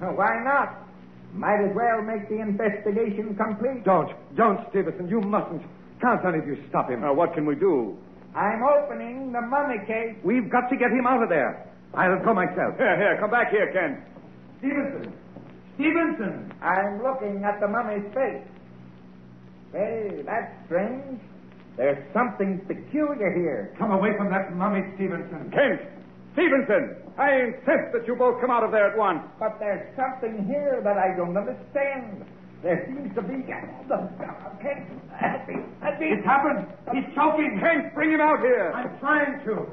Oh, 0.00 0.12
why 0.12 0.42
not? 0.42 0.86
Might 1.34 1.62
as 1.64 1.74
well 1.74 2.00
make 2.02 2.28
the 2.28 2.40
investigation 2.40 3.34
complete. 3.36 3.84
Don't. 3.84 4.12
Don't, 4.36 4.60
Stevenson. 4.70 5.08
You 5.08 5.20
mustn't. 5.20 5.62
Can't 6.00 6.24
any 6.24 6.38
of 6.38 6.46
you 6.46 6.58
stop 6.68 6.90
him? 6.90 7.04
Uh, 7.04 7.12
what 7.12 7.34
can 7.34 7.46
we 7.46 7.54
do? 7.54 7.96
I'm 8.34 8.62
opening 8.62 9.32
the 9.32 9.40
mummy 9.40 9.78
case. 9.86 10.14
We've 10.22 10.50
got 10.50 10.68
to 10.68 10.76
get 10.76 10.90
him 10.90 11.06
out 11.06 11.22
of 11.22 11.28
there. 11.28 11.66
I'll 11.94 12.22
go 12.22 12.34
myself. 12.34 12.76
Here, 12.76 12.96
here. 12.96 13.16
Come 13.20 13.30
back 13.30 13.50
here, 13.50 13.72
Ken. 13.72 14.04
Stevenson! 14.58 15.12
Stevenson! 15.76 16.52
I'm 16.60 17.02
looking 17.02 17.44
at 17.44 17.60
the 17.60 17.68
mummy's 17.68 18.04
face. 18.12 18.44
Hey, 19.72 20.22
that's 20.24 20.52
strange. 20.66 21.20
There's 21.76 22.00
something 22.12 22.60
peculiar 22.66 23.32
here. 23.32 23.74
Come 23.78 23.92
away 23.92 24.16
from 24.16 24.30
that 24.30 24.54
mummy, 24.56 24.80
Stevenson. 24.96 25.50
Kent! 25.52 25.80
Stevenson! 26.32 26.96
I 27.18 27.52
insist 27.52 27.92
that 27.92 28.04
you 28.06 28.16
both 28.16 28.40
come 28.40 28.50
out 28.50 28.64
of 28.64 28.70
there 28.70 28.90
at 28.90 28.96
once. 28.96 29.20
But 29.38 29.56
there's 29.58 29.84
something 29.96 30.44
here 30.46 30.80
that 30.84 30.96
I 30.96 31.16
don't 31.16 31.36
understand. 31.36 32.24
There 32.62 32.84
seems 32.86 33.14
to 33.14 33.22
be. 33.22 33.42
Kent, 33.46 33.70
help 33.88 35.48
me. 35.48 35.56
Help 35.80 36.00
me. 36.00 36.06
It's 36.10 36.24
happened. 36.24 36.66
He's 36.92 37.04
choking. 37.14 37.58
Kent, 37.60 37.94
bring 37.94 38.12
him 38.12 38.20
out 38.20 38.40
here. 38.40 38.72
I'm 38.74 38.98
trying 38.98 39.44
to. 39.44 39.66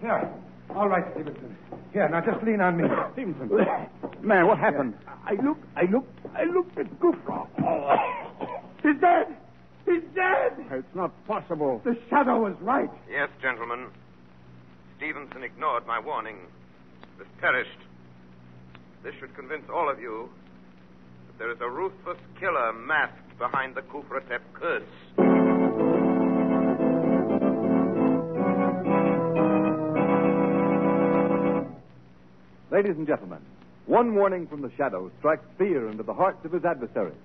Here. 0.00 0.30
All 0.74 0.88
right, 0.88 1.04
Stevenson. 1.12 1.56
Here, 1.92 2.08
now 2.08 2.20
just 2.20 2.42
lean 2.42 2.60
on 2.60 2.76
me. 2.76 2.84
Stevenson. 3.12 3.48
Man, 4.22 4.46
what 4.46 4.58
happened? 4.58 4.94
I 5.24 5.34
looked, 5.42 5.64
I 5.76 5.82
looked, 5.90 6.18
I 6.34 6.44
looked 6.44 6.78
at 6.78 6.86
Gufra. 6.98 7.46
He's 8.82 9.00
dead. 9.00 9.36
He's 9.84 10.02
dead. 10.14 10.52
It's 10.70 10.94
not 10.94 11.12
possible. 11.26 11.80
The 11.84 11.96
shadow 12.08 12.40
was 12.40 12.54
right. 12.60 12.90
Yes, 13.10 13.28
gentlemen. 13.40 13.88
Stevenson 14.96 15.42
ignored 15.42 15.86
my 15.86 15.98
warning. 15.98 16.38
This 17.18 17.28
perished. 17.40 17.68
This 19.04 19.14
should 19.20 19.34
convince 19.34 19.64
all 19.72 19.90
of 19.90 20.00
you 20.00 20.30
that 20.41 20.41
there 21.42 21.50
is 21.50 21.60
a 21.60 21.68
ruthless 21.68 22.18
killer 22.38 22.72
masked 22.72 23.36
behind 23.36 23.74
the 23.74 23.80
Kufratep 23.80 24.42
curse. 24.54 24.84
Ladies 32.70 32.96
and 32.96 33.08
gentlemen, 33.08 33.40
one 33.86 34.14
warning 34.14 34.46
from 34.46 34.62
the 34.62 34.70
shadow 34.76 35.10
strikes 35.18 35.44
fear 35.58 35.88
into 35.88 36.04
the 36.04 36.14
hearts 36.14 36.44
of 36.44 36.52
his 36.52 36.64
adversaries. 36.64 37.16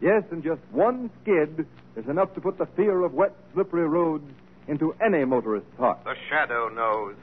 Yes, 0.00 0.22
and 0.30 0.42
just 0.42 0.62
one 0.70 1.10
skid 1.20 1.66
is 1.94 2.08
enough 2.08 2.32
to 2.36 2.40
put 2.40 2.56
the 2.56 2.66
fear 2.74 3.02
of 3.02 3.12
wet, 3.12 3.36
slippery 3.52 3.86
roads 3.86 4.32
into 4.66 4.94
any 5.04 5.26
motorist's 5.26 5.76
heart. 5.76 6.02
The 6.04 6.14
shadow 6.30 6.70
knows. 6.70 7.16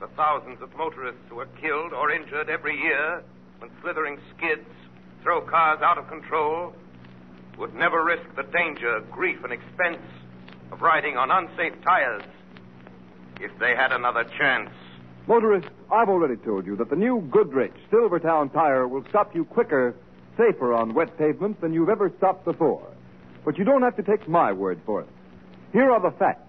The 0.00 0.08
thousands 0.16 0.60
of 0.60 0.74
motorists 0.76 1.22
who 1.28 1.38
are 1.38 1.48
killed 1.60 1.92
or 1.92 2.10
injured 2.10 2.50
every 2.50 2.76
year 2.76 3.22
when 3.60 3.70
slithering 3.82 4.18
skids 4.36 4.66
throw 5.22 5.40
cars 5.40 5.80
out 5.82 5.98
of 5.98 6.08
control 6.08 6.72
would 7.58 7.74
never 7.74 8.04
risk 8.04 8.24
the 8.36 8.44
danger, 8.44 9.00
grief, 9.10 9.42
and 9.42 9.52
expense 9.52 10.02
of 10.70 10.80
riding 10.80 11.16
on 11.16 11.30
unsafe 11.30 11.74
tires 11.82 12.22
if 13.40 13.50
they 13.58 13.74
had 13.74 13.92
another 13.92 14.24
chance. 14.38 14.70
Motorists, 15.26 15.70
I've 15.92 16.08
already 16.08 16.36
told 16.36 16.66
you 16.66 16.76
that 16.76 16.90
the 16.90 16.96
new 16.96 17.20
Goodrich 17.30 17.74
Silvertown 17.90 18.50
tire 18.50 18.86
will 18.86 19.04
stop 19.10 19.34
you 19.34 19.44
quicker, 19.44 19.94
safer 20.36 20.72
on 20.72 20.94
wet 20.94 21.18
pavements 21.18 21.60
than 21.60 21.72
you've 21.72 21.88
ever 21.88 22.12
stopped 22.16 22.44
before. 22.44 22.86
But 23.44 23.58
you 23.58 23.64
don't 23.64 23.82
have 23.82 23.96
to 23.96 24.02
take 24.02 24.28
my 24.28 24.52
word 24.52 24.80
for 24.86 25.02
it. 25.02 25.08
Here 25.72 25.90
are 25.90 26.00
the 26.00 26.16
facts. 26.16 26.44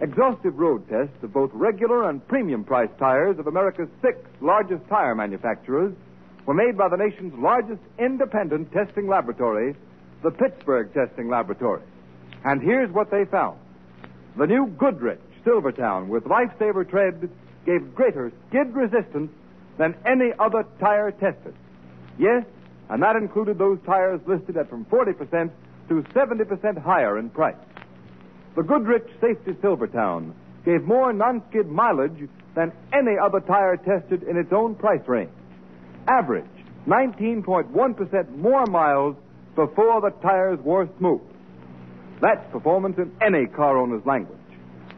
Exhaustive 0.00 0.58
road 0.58 0.86
tests 0.90 1.22
of 1.22 1.32
both 1.32 1.50
regular 1.54 2.10
and 2.10 2.26
premium 2.28 2.64
priced 2.64 2.98
tires 2.98 3.38
of 3.38 3.46
America's 3.46 3.88
six 4.02 4.18
largest 4.42 4.86
tire 4.88 5.14
manufacturers 5.14 5.94
were 6.46 6.54
made 6.54 6.78
by 6.78 6.88
the 6.88 6.96
nation's 6.96 7.34
largest 7.34 7.82
independent 7.98 8.72
testing 8.72 9.08
laboratory, 9.08 9.74
the 10.22 10.30
Pittsburgh 10.30 10.92
Testing 10.94 11.28
Laboratory. 11.28 11.82
And 12.44 12.62
here's 12.62 12.90
what 12.90 13.10
they 13.10 13.24
found. 13.24 13.58
The 14.36 14.46
new 14.46 14.68
Goodrich 14.78 15.20
Silvertown 15.44 16.08
with 16.08 16.24
Lifesaver 16.24 16.88
tread 16.88 17.28
gave 17.64 17.94
greater 17.94 18.32
skid 18.48 18.74
resistance 18.74 19.30
than 19.76 19.94
any 20.06 20.32
other 20.38 20.64
tire 20.78 21.10
tested. 21.10 21.54
Yes, 22.18 22.44
and 22.88 23.02
that 23.02 23.16
included 23.16 23.58
those 23.58 23.78
tires 23.84 24.20
listed 24.26 24.56
at 24.56 24.70
from 24.70 24.84
40% 24.86 25.50
to 25.88 26.02
70% 26.14 26.78
higher 26.78 27.18
in 27.18 27.30
price. 27.30 27.56
The 28.54 28.62
Goodrich 28.62 29.06
Safety 29.20 29.52
Silvertown 29.60 30.32
gave 30.64 30.82
more 30.84 31.12
non-skid 31.12 31.66
mileage 31.68 32.28
than 32.54 32.72
any 32.92 33.18
other 33.18 33.40
tire 33.40 33.76
tested 33.76 34.22
in 34.22 34.36
its 34.36 34.52
own 34.52 34.74
price 34.76 35.06
range. 35.06 35.30
Average 36.08 36.44
19.1% 36.86 38.36
more 38.36 38.64
miles 38.66 39.16
before 39.54 40.00
the 40.00 40.10
tires 40.22 40.58
wore 40.60 40.88
smooth. 40.98 41.20
That's 42.20 42.50
performance 42.52 42.96
in 42.98 43.12
any 43.20 43.46
car 43.46 43.76
owner's 43.76 44.04
language. 44.06 44.38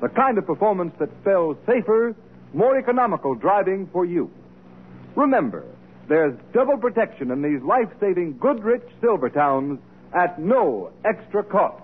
The 0.00 0.08
kind 0.08 0.38
of 0.38 0.46
performance 0.46 0.92
that 0.98 1.08
spells 1.22 1.56
safer, 1.66 2.14
more 2.52 2.78
economical 2.78 3.34
driving 3.34 3.88
for 3.92 4.04
you. 4.04 4.30
Remember, 5.16 5.64
there's 6.08 6.38
double 6.52 6.76
protection 6.76 7.30
in 7.30 7.42
these 7.42 7.62
life-saving 7.62 8.38
Goodrich 8.38 8.84
Silvertowns 9.02 9.78
at 10.14 10.38
no 10.40 10.90
extra 11.04 11.42
cost. 11.42 11.82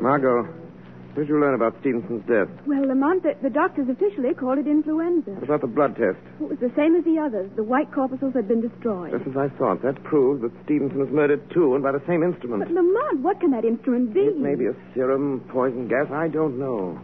Margot, 0.00 0.59
what 1.12 1.26
did 1.26 1.28
you 1.28 1.40
learn 1.40 1.54
about 1.54 1.74
Stevenson's 1.80 2.22
death? 2.26 2.48
Well, 2.66 2.86
Lamont, 2.86 3.22
the, 3.22 3.34
the 3.42 3.50
doctors 3.50 3.88
officially 3.88 4.32
called 4.34 4.58
it 4.58 4.66
influenza. 4.66 5.32
What 5.32 5.44
about 5.44 5.60
the 5.60 5.66
blood 5.66 5.96
test? 5.96 6.18
It 6.40 6.48
was 6.48 6.58
the 6.60 6.72
same 6.76 6.94
as 6.94 7.04
the 7.04 7.18
others. 7.18 7.50
The 7.56 7.64
white 7.66 7.90
corpuscles 7.92 8.34
had 8.34 8.46
been 8.46 8.60
destroyed. 8.60 9.10
Just 9.10 9.26
as 9.26 9.36
I 9.36 9.48
thought. 9.58 9.82
That 9.82 10.02
proves 10.04 10.42
that 10.42 10.52
Stevenson 10.64 10.98
was 10.98 11.10
murdered, 11.10 11.42
too, 11.50 11.74
and 11.74 11.82
by 11.82 11.92
the 11.92 12.02
same 12.06 12.22
instrument. 12.22 12.62
But, 12.62 12.72
Lamont, 12.72 13.20
what 13.20 13.40
can 13.40 13.50
that 13.50 13.64
instrument 13.64 14.14
be? 14.14 14.20
It 14.20 14.38
may 14.38 14.54
be 14.54 14.66
a 14.66 14.74
serum, 14.94 15.42
poison 15.50 15.88
gas. 15.88 16.06
I 16.12 16.28
don't 16.28 16.58
know. 16.58 16.98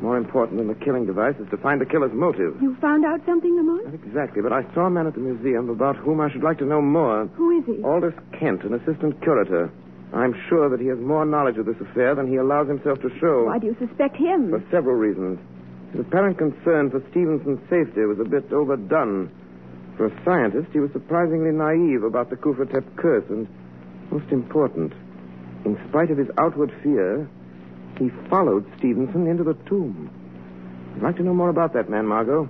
More 0.00 0.16
important 0.16 0.56
than 0.56 0.68
the 0.68 0.74
killing 0.80 1.04
device 1.04 1.36
is 1.38 1.46
to 1.50 1.58
find 1.58 1.78
the 1.78 1.84
killer's 1.84 2.12
motive. 2.14 2.56
You 2.62 2.74
found 2.80 3.04
out 3.04 3.20
something, 3.26 3.54
Lamont? 3.54 3.84
Not 3.84 3.94
exactly, 3.94 4.40
but 4.40 4.52
I 4.52 4.62
saw 4.72 4.86
a 4.86 4.90
man 4.90 5.06
at 5.06 5.12
the 5.12 5.20
museum 5.20 5.68
about 5.68 5.96
whom 5.96 6.22
I 6.22 6.30
should 6.32 6.42
like 6.42 6.56
to 6.58 6.64
know 6.64 6.80
more. 6.80 7.26
Who 7.36 7.58
is 7.58 7.66
he? 7.66 7.84
Aldous 7.84 8.14
Kent, 8.38 8.64
an 8.64 8.72
assistant 8.72 9.20
curator. 9.20 9.70
I'm 10.12 10.34
sure 10.48 10.68
that 10.68 10.80
he 10.80 10.86
has 10.86 10.98
more 10.98 11.24
knowledge 11.24 11.56
of 11.58 11.66
this 11.66 11.80
affair 11.80 12.14
than 12.14 12.26
he 12.28 12.36
allows 12.36 12.66
himself 12.68 13.00
to 13.02 13.10
show. 13.20 13.44
Why 13.44 13.58
do 13.58 13.66
you 13.66 13.76
suspect 13.78 14.16
him? 14.16 14.50
For 14.50 14.62
several 14.70 14.96
reasons. 14.96 15.38
His 15.92 16.00
apparent 16.00 16.38
concern 16.38 16.90
for 16.90 17.02
Stevenson's 17.10 17.60
safety 17.70 18.02
was 18.02 18.18
a 18.18 18.24
bit 18.24 18.52
overdone. 18.52 19.30
For 19.96 20.06
a 20.06 20.24
scientist, 20.24 20.68
he 20.72 20.80
was 20.80 20.90
surprisingly 20.92 21.52
naive 21.52 22.02
about 22.02 22.30
the 22.30 22.36
Kufratep 22.36 22.96
curse, 22.96 23.24
and 23.28 23.46
most 24.10 24.30
important, 24.32 24.92
in 25.64 25.78
spite 25.88 26.10
of 26.10 26.18
his 26.18 26.28
outward 26.38 26.72
fear, 26.82 27.28
he 27.98 28.10
followed 28.28 28.64
Stevenson 28.78 29.26
into 29.26 29.44
the 29.44 29.54
tomb. 29.68 30.10
I'd 30.96 31.02
like 31.02 31.16
to 31.16 31.22
know 31.22 31.34
more 31.34 31.50
about 31.50 31.74
that 31.74 31.88
man, 31.88 32.06
Margot. 32.06 32.48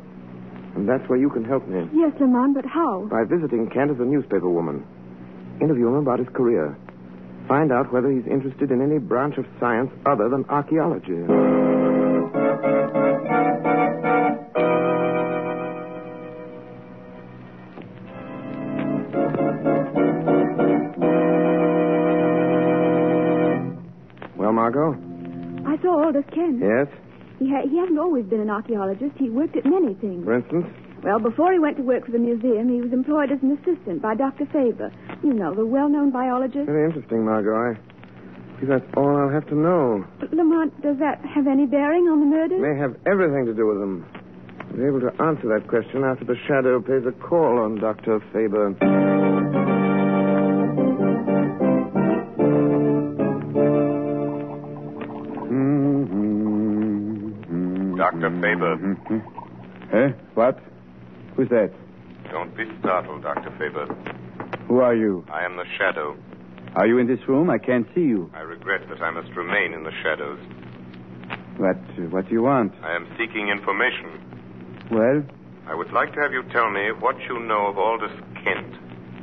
And 0.76 0.88
that's 0.88 1.07
where 1.09 1.19
you 1.19 1.29
can 1.29 1.45
help 1.45 1.67
me. 1.67 1.88
Yes, 1.93 2.12
Lamont, 2.21 2.55
but 2.55 2.64
how? 2.64 3.09
By 3.11 3.25
visiting 3.25 3.69
Kent 3.69 3.90
as 3.90 3.99
a 3.99 4.05
newspaper 4.05 4.49
woman. 4.49 4.87
Interview 5.61 5.88
him 5.88 5.95
about 5.97 6.21
his 6.21 6.29
career. 6.29 6.76
Find 7.50 7.73
out 7.73 7.92
whether 7.92 8.09
he's 8.09 8.28
interested 8.28 8.71
in 8.71 8.80
any 8.80 8.99
branch 9.00 9.37
of 9.37 9.45
science 9.59 9.90
other 10.07 10.28
than 10.28 10.45
archaeology. 10.49 11.19
Well, 24.37 24.52
Margot? 24.52 24.95
I 25.66 25.76
saw 25.83 26.04
Aldous 26.07 26.25
Kent. 26.33 26.61
Yes? 26.62 26.87
He, 27.38 27.50
ha- 27.50 27.66
he 27.69 27.78
hasn't 27.78 27.99
always 27.99 28.25
been 28.26 28.40
an 28.40 28.50
archaeologist. 28.50 29.16
He 29.16 29.28
worked 29.28 29.57
at 29.57 29.64
many 29.66 29.95
things. 29.95 30.25
For 30.25 30.35
instance? 30.35 30.66
Well, 31.02 31.19
before 31.19 31.52
he 31.52 31.59
went 31.59 31.78
to 31.78 31.83
work 31.83 32.04
for 32.04 32.12
the 32.12 32.19
museum, 32.19 32.69
he 32.69 32.80
was 32.80 32.92
employed 32.92 33.33
as 33.33 33.40
an 33.42 33.57
assistant 33.57 34.02
by 34.02 34.14
Dr. 34.14 34.45
Faber. 34.52 34.92
You 35.23 35.33
know, 35.33 35.54
the 35.54 35.64
well-known 35.64 36.11
biologist. 36.11 36.66
Very 36.66 36.87
interesting, 36.87 37.25
Margot. 37.25 37.57
I 37.57 37.75
see 38.61 38.66
that's 38.66 38.85
all 38.97 39.16
I'll 39.16 39.30
have 39.30 39.49
to 39.49 39.54
know. 39.54 40.04
But, 40.21 40.33
Lamont, 40.35 40.78
does 40.83 40.99
that 40.99 41.25
have 41.25 41.47
any 41.47 41.64
bearing 41.64 42.04
on 42.04 42.21
the 42.21 42.26
murder? 42.26 42.59
May 42.59 42.78
have 42.78 42.97
everything 43.07 43.47
to 43.47 43.54
do 43.54 43.66
with 43.66 43.78
them. 43.80 44.04
I'll 44.61 44.76
be 44.76 44.85
able 44.85 45.00
to 45.00 45.23
answer 45.23 45.49
that 45.49 45.66
question 45.69 46.04
after 46.04 46.26
the 46.26 46.37
shadow 46.47 46.80
pays 46.80 47.07
a 47.07 47.12
call 47.12 47.59
on 47.59 47.76
Dr. 47.80 48.21
Faber. 48.33 48.76
Dr. 57.97 58.30
Faber. 58.40 58.97
Eh? 59.92 60.12
What? 60.35 60.59
Who's 61.40 61.49
that? 61.49 61.73
Don't 62.30 62.54
be 62.54 62.64
startled, 62.80 63.23
Dr. 63.23 63.49
Faber. 63.56 63.87
Who 64.68 64.80
are 64.80 64.94
you? 64.94 65.25
I 65.32 65.42
am 65.47 65.56
the 65.56 65.64
shadow. 65.78 66.14
Are 66.75 66.87
you 66.87 66.99
in 66.99 67.06
this 67.06 67.18
room? 67.26 67.49
I 67.49 67.56
can't 67.56 67.87
see 67.94 68.02
you. 68.02 68.30
I 68.35 68.40
regret 68.40 68.87
that 68.90 69.00
I 69.00 69.11
must 69.11 69.30
remain 69.35 69.73
in 69.73 69.82
the 69.85 69.90
shadows. 70.02 70.38
What? 71.56 71.78
uh, 71.97 72.11
What 72.12 72.28
do 72.28 72.32
you 72.35 72.42
want? 72.42 72.75
I 72.82 72.94
am 72.94 73.09
seeking 73.18 73.49
information. 73.49 74.20
Well, 74.90 75.25
I 75.66 75.75
would 75.75 75.90
like 75.94 76.12
to 76.12 76.20
have 76.20 76.30
you 76.35 76.42
tell 76.52 76.68
me 76.70 76.92
what 76.92 77.18
you 77.23 77.40
know 77.40 77.68
of 77.68 77.78
Aldous 77.78 78.12
Kent. 78.44 78.76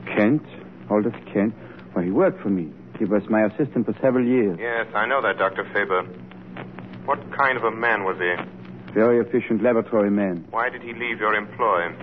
Kent, 0.07 0.41
Aldous 0.89 1.13
Kent. 1.31 1.53
Well, 1.95 2.03
he 2.03 2.09
worked 2.09 2.41
for 2.41 2.49
me. 2.49 2.73
He 2.97 3.05
was 3.05 3.21
my 3.29 3.43
assistant 3.45 3.85
for 3.85 3.93
several 4.01 4.25
years. 4.25 4.57
Yes, 4.59 4.87
I 4.95 5.05
know 5.05 5.21
that, 5.21 5.37
Dr. 5.37 5.69
Faber. 5.71 6.01
What 7.05 7.19
kind 7.37 7.59
of 7.59 7.63
a 7.63 7.69
man 7.71 8.05
was 8.05 8.17
he? 8.17 8.33
Very 8.97 9.19
efficient 9.19 9.61
laboratory 9.61 10.09
man. 10.09 10.43
Why 10.49 10.69
did 10.69 10.81
he 10.81 10.91
leave 10.91 11.19
your 11.19 11.35
employ? 11.35 11.93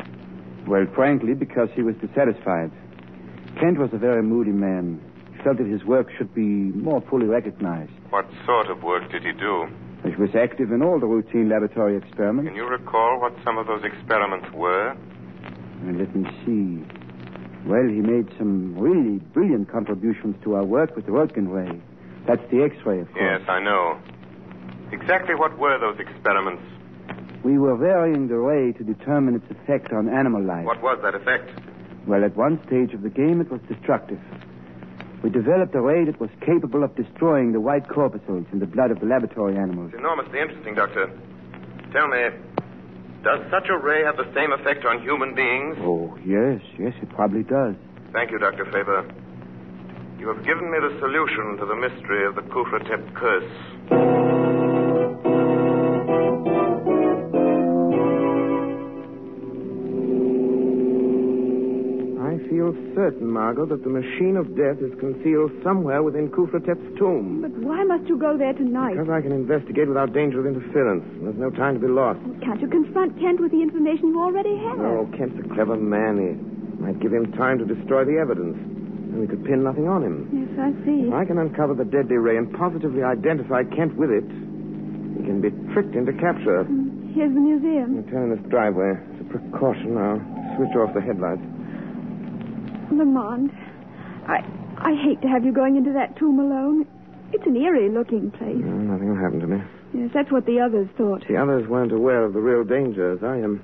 Well, 0.65 0.87
frankly, 0.95 1.35
because 1.35 1.69
he 1.75 1.83
was 1.83 1.97
dissatisfied. 1.97 2.71
Kent 3.59 3.79
was 3.79 3.91
a 3.93 3.99
very 3.99 4.23
moody 4.23 4.53
man. 4.53 5.03
He 5.33 5.43
felt 5.43 5.59
that 5.59 5.67
his 5.67 5.83
work 5.83 6.07
should 6.17 6.33
be 6.37 6.71
more 6.79 7.01
fully 7.11 7.27
recognized. 7.27 7.91
What 8.11 8.27
sort 8.47 8.71
of 8.71 8.85
work 8.85 9.11
did 9.11 9.25
he 9.25 9.33
do? 9.33 9.67
He 10.05 10.15
was 10.15 10.37
active 10.37 10.71
in 10.71 10.83
all 10.83 11.01
the 11.01 11.09
routine 11.09 11.49
laboratory 11.49 11.97
experiments. 11.97 12.47
Can 12.47 12.55
you 12.55 12.69
recall 12.69 13.21
what 13.21 13.35
some 13.43 13.59
of 13.59 13.67
those 13.67 13.83
experiments 13.83 14.47
were? 14.55 14.91
Uh, 14.91 15.93
let 15.99 16.15
me 16.15 16.31
see. 16.47 16.87
Well, 17.67 17.89
he 17.89 18.07
made 18.07 18.33
some 18.39 18.79
really 18.79 19.19
brilliant 19.19 19.69
contributions 19.69 20.37
to 20.45 20.55
our 20.55 20.65
work 20.65 20.95
with 20.95 21.07
the 21.07 21.11
Röntgen 21.11 21.51
ray. 21.51 21.81
That's 22.29 22.49
the 22.53 22.63
X-ray, 22.63 23.01
of 23.01 23.13
course. 23.13 23.41
Yes, 23.41 23.41
I 23.49 23.59
know. 23.59 23.99
Exactly 24.93 25.35
what 25.35 25.59
were 25.59 25.77
those 25.81 25.99
experiments? 25.99 26.63
We 27.45 27.59
were 27.59 27.77
varying 27.77 28.29
the 28.29 28.39
ray 28.39 28.73
to 28.73 28.83
determine 28.83 29.35
its 29.35 29.45
effect 29.51 29.93
on 29.93 30.09
animal 30.09 30.43
life. 30.43 30.65
What 30.65 30.81
was 30.83 30.99
that 31.03 31.15
effect? 31.15 31.51
Well, 32.07 32.25
at 32.25 32.35
one 32.37 32.59
stage 32.67 32.95
of 32.95 33.03
the 33.03 33.11
game, 33.11 33.41
it 33.41 33.51
was 33.51 33.61
destructive. 33.69 34.21
We 35.23 35.29
developed 35.29 35.75
a 35.75 35.81
ray 35.81 36.05
that 36.07 36.19
was 36.21 36.31
capable 36.41 36.83
of 36.83 36.97
destroying 36.97 37.53
the 37.53 37.61
white 37.61 37.89
corpuscles 37.89 38.47
in 38.53 38.61
the 38.61 38.67
blood 38.67 38.91
of 38.91 39.01
the 39.01 39.07
laboratory 39.07 39.57
animals. 39.57 39.91
It's 39.93 40.01
enormously 40.01 40.41
interesting, 40.41 40.75
Doctor. 40.75 41.13
Tell 41.93 42.09
me, 42.09 42.29
does 43.23 43.41
such 43.51 43.69
a 43.69 43.77
ray 43.77 44.05
have 44.05 44.17
the 44.17 44.31
same 44.35 44.53
effect 44.53 44.85
on 44.85 45.03
human 45.03 45.35
beings? 45.35 45.77
Oh, 45.81 46.17
yes, 46.25 46.61
yes, 46.79 46.93
it 47.01 47.09
probably 47.11 47.43
does. 47.43 47.75
Thank 48.13 48.31
you, 48.31 48.39
Dr. 48.39 48.65
Faber. 48.67 49.05
You 50.19 50.29
have 50.29 50.45
given 50.45 50.71
me 50.71 50.79
the 50.81 50.97
solution 51.01 51.57
to 51.59 51.67
the 51.67 51.77
mystery 51.77 52.27
of 52.27 52.37
the 52.37 52.43
Kufratep 52.43 53.15
curse. 53.15 54.24
Certain, 62.95 63.27
Margot, 63.29 63.67
that 63.67 63.83
the 63.83 63.91
machine 63.91 64.37
of 64.37 64.57
death 64.57 64.79
is 64.81 64.95
concealed 64.99 65.51
somewhere 65.63 66.03
within 66.03 66.31
Kufratep's 66.31 66.99
tomb. 66.99 67.43
But 67.43 67.53
why 67.63 67.85
must 67.85 68.09
you 68.09 68.17
go 68.19 68.37
there 68.39 68.53
tonight? 68.55 68.95
Because 68.97 69.11
I 69.11 69.21
can 69.21 69.33
investigate 69.33 69.89
without 69.89 70.13
danger 70.13 70.41
of 70.41 70.47
interference. 70.47 71.05
There's 71.23 71.37
no 71.39 71.51
time 71.51 71.75
to 71.75 71.81
be 71.81 71.91
lost. 71.91 72.21
Can't 72.43 72.61
you 72.61 72.69
confront 72.69 73.19
Kent 73.21 73.41
with 73.41 73.51
the 73.53 73.63
information 73.63 74.09
you 74.15 74.21
already 74.23 74.57
have? 74.65 74.79
No, 74.79 75.11
Kent's 75.17 75.39
a 75.39 75.47
clever 75.55 75.77
man. 75.77 76.17
He 76.19 76.83
might 76.83 76.99
give 77.01 77.13
him 77.13 77.33
time 77.33 77.59
to 77.59 77.67
destroy 77.67 78.05
the 78.05 78.19
evidence. 78.19 78.57
And 78.59 79.21
we 79.21 79.27
could 79.27 79.45
pin 79.45 79.63
nothing 79.63 79.87
on 79.87 80.03
him. 80.03 80.27
Yes, 80.35 80.51
I 80.59 80.71
see. 80.85 81.07
If 81.07 81.15
I 81.15 81.25
can 81.25 81.39
uncover 81.39 81.75
the 81.75 81.85
deadly 81.87 82.17
ray 82.17 82.37
and 82.37 82.51
positively 82.55 83.03
identify 83.03 83.63
Kent 83.63 83.95
with 83.95 84.11
it, 84.11 84.27
he 84.27 85.23
can 85.23 85.39
be 85.41 85.55
tricked 85.73 85.95
into 85.95 86.13
capture. 86.19 86.67
Mm, 86.67 87.15
here's 87.15 87.31
the 87.33 87.39
museum. 87.41 88.03
Turn 88.11 88.31
in 88.31 88.35
this 88.35 88.45
driveway. 88.51 88.99
As 88.99 89.21
a 89.23 89.29
precaution, 89.31 89.95
I'll 89.95 90.19
switch 90.59 90.75
off 90.75 90.95
the 90.95 91.01
headlights. 91.01 91.47
Lamont, 92.93 93.51
I 94.27 94.45
I 94.79 94.95
hate 95.03 95.21
to 95.23 95.29
have 95.29 95.45
you 95.45 95.53
going 95.53 95.77
into 95.77 95.93
that 95.93 96.17
tomb 96.17 96.39
alone. 96.39 96.87
It's 97.33 97.47
an 97.47 97.57
eerie 97.57 97.89
looking 97.89 98.31
place. 98.31 98.57
No, 98.57 98.73
nothing 98.95 99.09
will 99.09 99.17
happen 99.21 99.41
to 99.41 99.47
me. 99.47 99.63
Yes, 99.95 100.11
that's 100.13 100.31
what 100.31 100.47
the 100.47 100.61
others 100.61 100.89
thought. 100.97 101.25
The 101.29 101.37
others 101.37 101.67
weren't 101.69 101.93
aware 101.93 102.25
of 102.25 102.33
the 102.33 102.41
real 102.41 102.65
danger 102.65 103.13
as 103.13 103.23
I 103.23 103.39
am. 103.39 103.63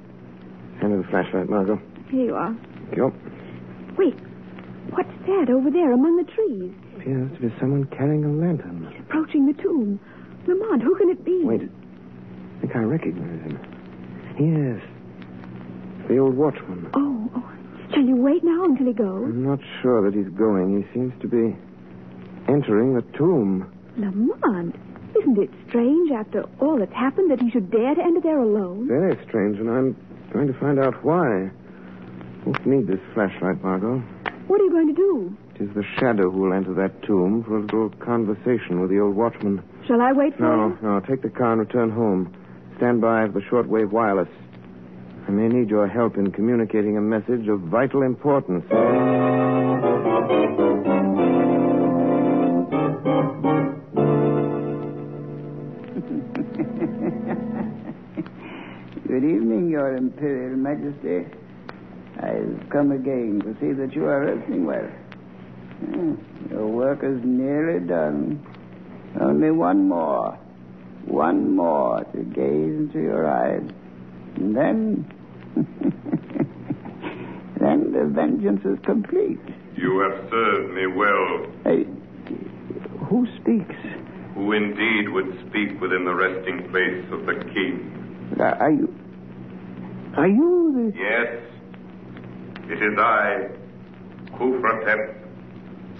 Hand 0.80 0.96
me 0.96 1.02
the 1.02 1.09
flashlight, 1.11 1.48
Margot. 1.48 1.80
Here 2.09 2.24
you 2.26 2.35
are. 2.35 2.54
Thank 2.87 2.96
you. 2.96 3.12
Wait. 3.98 4.14
What's 4.90 5.12
that 5.26 5.50
over 5.50 5.70
there 5.70 5.92
among 5.92 6.16
the 6.16 6.24
trees? 6.33 6.72
Appears 6.96 7.30
to 7.37 7.40
be 7.48 7.54
someone 7.61 7.85
carrying 7.87 8.24
a 8.24 8.28
lantern. 8.28 8.88
He's 8.90 9.00
Approaching 9.02 9.46
the 9.46 9.62
tomb. 9.62 10.00
Lamont, 10.46 10.83
who 10.83 10.96
can 10.96 11.11
it 11.11 11.24
be? 11.24 11.42
Wait. 11.44 11.62
I 11.62 12.61
think 12.61 12.74
I 12.76 12.80
recognize 12.80 13.40
him. 13.42 13.59
Yes. 14.40 14.80
The 16.09 16.18
old 16.18 16.35
watchman. 16.37 16.90
Oh, 16.94 17.30
oh. 17.37 17.52
Shall 17.92 18.05
you 18.05 18.16
wait 18.16 18.44
now 18.44 18.64
until 18.64 18.87
he 18.87 18.92
goes? 18.92 19.24
I'm 19.24 19.44
not 19.44 19.59
sure 19.83 20.03
that 20.09 20.16
he's 20.16 20.29
going. 20.35 20.83
He 20.83 20.92
seems 20.94 21.12
to 21.22 21.29
be 21.29 21.57
entering 22.48 22.94
the 22.94 23.03
tomb. 23.16 23.70
Lamont, 23.96 24.74
isn't 25.18 25.38
it 25.38 25.50
strange 25.68 26.11
after 26.12 26.44
all 26.61 26.79
that's 26.79 26.92
happened 26.92 27.31
that 27.31 27.40
he 27.40 27.50
should 27.50 27.70
dare 27.70 27.94
to 27.94 28.00
enter 28.03 28.20
there 28.20 28.38
alone? 28.38 28.87
Very 28.88 29.18
strange, 29.29 29.59
and 29.59 29.68
I'm 29.68 29.96
going 30.33 30.46
to 30.46 30.55
find 30.61 30.79
out 30.79 31.05
why. 31.05 31.50
Won't 32.46 32.64
need 32.66 32.87
this 32.87 33.00
flashlight, 33.12 33.62
Margot. 33.62 33.98
What 34.46 34.61
are 34.61 34.64
you 34.64 34.70
going 34.70 34.88
to 34.88 34.94
do? 34.94 35.37
It 35.57 35.62
is 35.68 35.74
the 35.74 35.85
shadow 35.98 36.31
who 36.31 36.40
will 36.42 36.53
enter 36.55 36.72
that 36.74 37.03
tomb 37.03 37.44
for 37.44 37.59
a 37.59 37.61
little 37.61 37.90
conversation 37.98 38.81
with 38.81 38.90
the 38.90 38.98
old 39.00 39.14
watchman. 39.14 39.62
Shall 39.87 40.00
I 40.00 40.12
wait 40.12 40.37
for 40.37 40.42
No, 40.42 40.68
you? 40.68 40.79
no. 40.83 41.00
Take 41.00 41.22
the 41.22 41.29
car 41.29 41.53
and 41.53 41.61
return 41.61 41.90
home. 41.90 42.35
Stand 42.79 43.00
by 43.00 43.26
for 43.26 43.33
the 43.33 43.40
shortwave 43.40 43.90
wireless. 43.90 44.29
I 45.30 45.32
may 45.32 45.46
need 45.46 45.70
your 45.70 45.86
help 45.86 46.16
in 46.16 46.32
communicating 46.32 46.96
a 46.96 47.00
message 47.00 47.46
of 47.46 47.60
vital 47.60 48.02
importance. 48.02 48.64
Good 59.06 59.24
evening, 59.24 59.68
Your 59.70 59.96
Imperial 59.96 60.56
Majesty. 60.56 61.26
I've 62.18 62.68
come 62.70 62.92
again 62.92 63.40
to 63.44 63.54
see 63.60 63.72
that 63.72 63.94
you 63.94 64.04
are 64.06 64.20
resting 64.24 64.66
well. 64.66 64.86
Hmm, 65.84 66.14
Your 66.50 66.66
work 66.66 67.00
is 67.02 67.20
nearly 67.24 67.84
done. 67.86 68.44
Only 69.20 69.50
one 69.50 69.88
more. 69.88 70.38
one 71.06 71.56
more 71.56 72.04
to 72.04 72.18
gaze 72.18 72.76
into 72.76 73.00
your 73.00 73.26
eyes. 73.28 73.68
And 74.36 74.56
then. 74.56 75.10
then 77.60 77.92
the 77.92 78.04
vengeance 78.12 78.64
is 78.64 78.78
complete. 78.84 79.38
You 79.76 79.98
have 80.00 80.28
served 80.30 80.74
me 80.74 80.86
well. 80.86 81.46
Hey, 81.64 81.84
who 83.08 83.26
speaks? 83.40 83.74
Who 84.34 84.52
indeed 84.52 85.08
would 85.08 85.32
speak 85.48 85.80
within 85.80 86.04
the 86.04 86.14
resting 86.14 86.68
place 86.70 87.04
of 87.12 87.26
the 87.26 87.34
king? 87.52 88.36
Uh, 88.38 88.44
are 88.44 88.70
you. 88.70 88.94
Are 90.16 90.28
you 90.28 90.72
the. 90.92 90.98
Yes. 90.98 91.36
It 92.70 92.80
is 92.82 92.98
I, 92.98 93.48
Khufratep, 94.36 95.14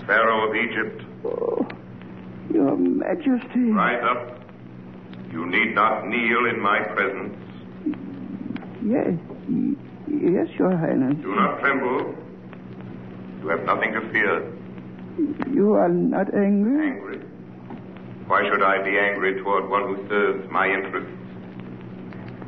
Pharaoh 0.07 0.49
of 0.49 0.55
Egypt. 0.55 1.03
Oh, 1.25 1.67
your 2.53 2.77
Majesty. 2.77 3.71
Rise 3.73 4.03
up. 4.05 4.39
You 5.33 5.47
need 5.47 5.75
not 5.75 6.07
kneel 6.07 6.47
in 6.47 6.61
my 6.61 6.81
presence. 6.81 7.37
Yes. 8.85 9.15
Y- 9.51 9.77
Yes, 10.09 10.49
Your 10.59 10.77
Highness. 10.77 11.17
Do 11.23 11.35
not 11.35 11.61
tremble. 11.61 12.15
You 13.43 13.49
have 13.49 13.65
nothing 13.65 13.93
to 13.95 14.01
fear. 14.13 14.43
You 15.53 15.73
are 15.75 15.89
not 15.89 16.33
angry? 16.35 16.87
Angry? 16.89 17.19
Why 18.27 18.43
should 18.49 18.63
I 18.63 18.83
be 18.83 18.99
angry 18.99 19.41
toward 19.43 19.69
one 19.69 19.83
who 19.95 20.09
serves 20.09 20.51
my 20.51 20.67
interests? 20.69 21.11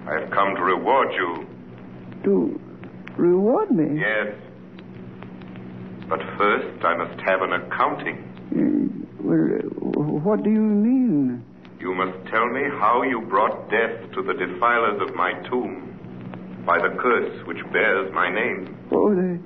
I 0.06 0.20
have 0.20 0.30
come 0.30 0.54
to 0.56 0.62
reward 0.62 1.12
you. 1.14 1.46
To 2.24 2.60
reward 3.16 3.70
me? 3.70 4.00
Yes. 4.00 4.34
But 6.08 6.20
first, 6.38 6.84
I 6.84 6.96
must 6.96 7.20
have 7.22 7.42
an 7.42 7.52
accounting. 7.52 8.18
Uh, 8.54 9.22
well, 9.22 10.18
what 10.20 10.42
do 10.42 10.50
you 10.50 10.60
mean? 10.60 11.44
You 11.80 11.94
must 11.94 12.16
tell 12.28 12.46
me 12.48 12.62
how 12.78 13.02
you 13.02 13.20
brought 13.22 13.70
death 13.70 14.12
to 14.14 14.22
the 14.22 14.34
defilers 14.34 15.00
of 15.00 15.14
my 15.14 15.32
tomb 15.48 15.91
by 16.64 16.78
the 16.78 16.94
curse 16.96 17.46
which 17.46 17.58
bears 17.72 18.12
my 18.12 18.30
name. 18.30 18.76
Oh, 18.92 19.14
the, 19.14 19.38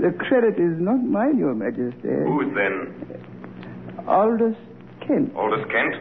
the 0.00 0.12
credit 0.12 0.58
is 0.58 0.78
not 0.80 1.02
mine, 1.02 1.38
Your 1.38 1.54
Majesty. 1.54 2.08
Whose 2.08 2.54
then? 2.54 4.04
Aldous 4.06 4.56
Kent. 5.06 5.34
Aldous 5.36 5.64
Kent? 5.70 5.94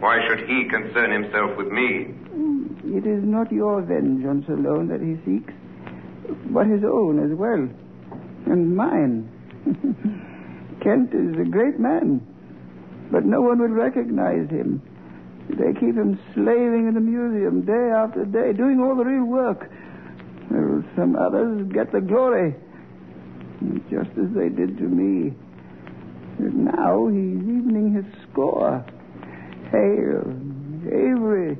Why 0.00 0.18
should 0.28 0.48
he 0.48 0.64
concern 0.68 1.12
himself 1.12 1.56
with 1.56 1.68
me? 1.68 2.14
Mm, 2.32 2.96
it 2.96 3.06
is 3.06 3.22
not 3.24 3.52
your 3.52 3.82
vengeance 3.82 4.48
alone 4.48 4.88
that 4.88 5.00
he 5.00 5.16
seeks, 5.24 5.52
but 6.50 6.66
his 6.66 6.82
own 6.84 7.22
as 7.22 7.36
well, 7.36 7.68
and 8.46 8.76
mine. 8.76 9.28
Kent 10.82 11.12
is 11.12 11.38
a 11.38 11.44
great 11.44 11.78
man, 11.78 12.26
but 13.10 13.24
no 13.26 13.42
one 13.42 13.60
would 13.60 13.72
recognize 13.72 14.48
him. 14.48 14.80
They 15.56 15.72
keep 15.74 15.96
him 15.96 16.18
slaving 16.34 16.88
in 16.88 16.94
the 16.94 17.00
museum 17.00 17.62
day 17.62 17.90
after 17.94 18.24
day, 18.24 18.52
doing 18.52 18.80
all 18.80 18.94
the 18.96 19.04
real 19.04 19.24
work. 19.24 19.70
While 20.48 20.84
some 20.96 21.16
others 21.16 21.70
get 21.72 21.92
the 21.92 22.00
glory, 22.00 22.54
just 23.90 24.10
as 24.18 24.34
they 24.34 24.48
did 24.48 24.78
to 24.78 24.84
me. 24.84 25.34
And 26.38 26.64
now 26.64 27.08
he's 27.08 27.36
evening 27.36 27.94
his 27.94 28.06
score. 28.30 28.84
Hale, 29.70 30.26
Avery, 30.86 31.58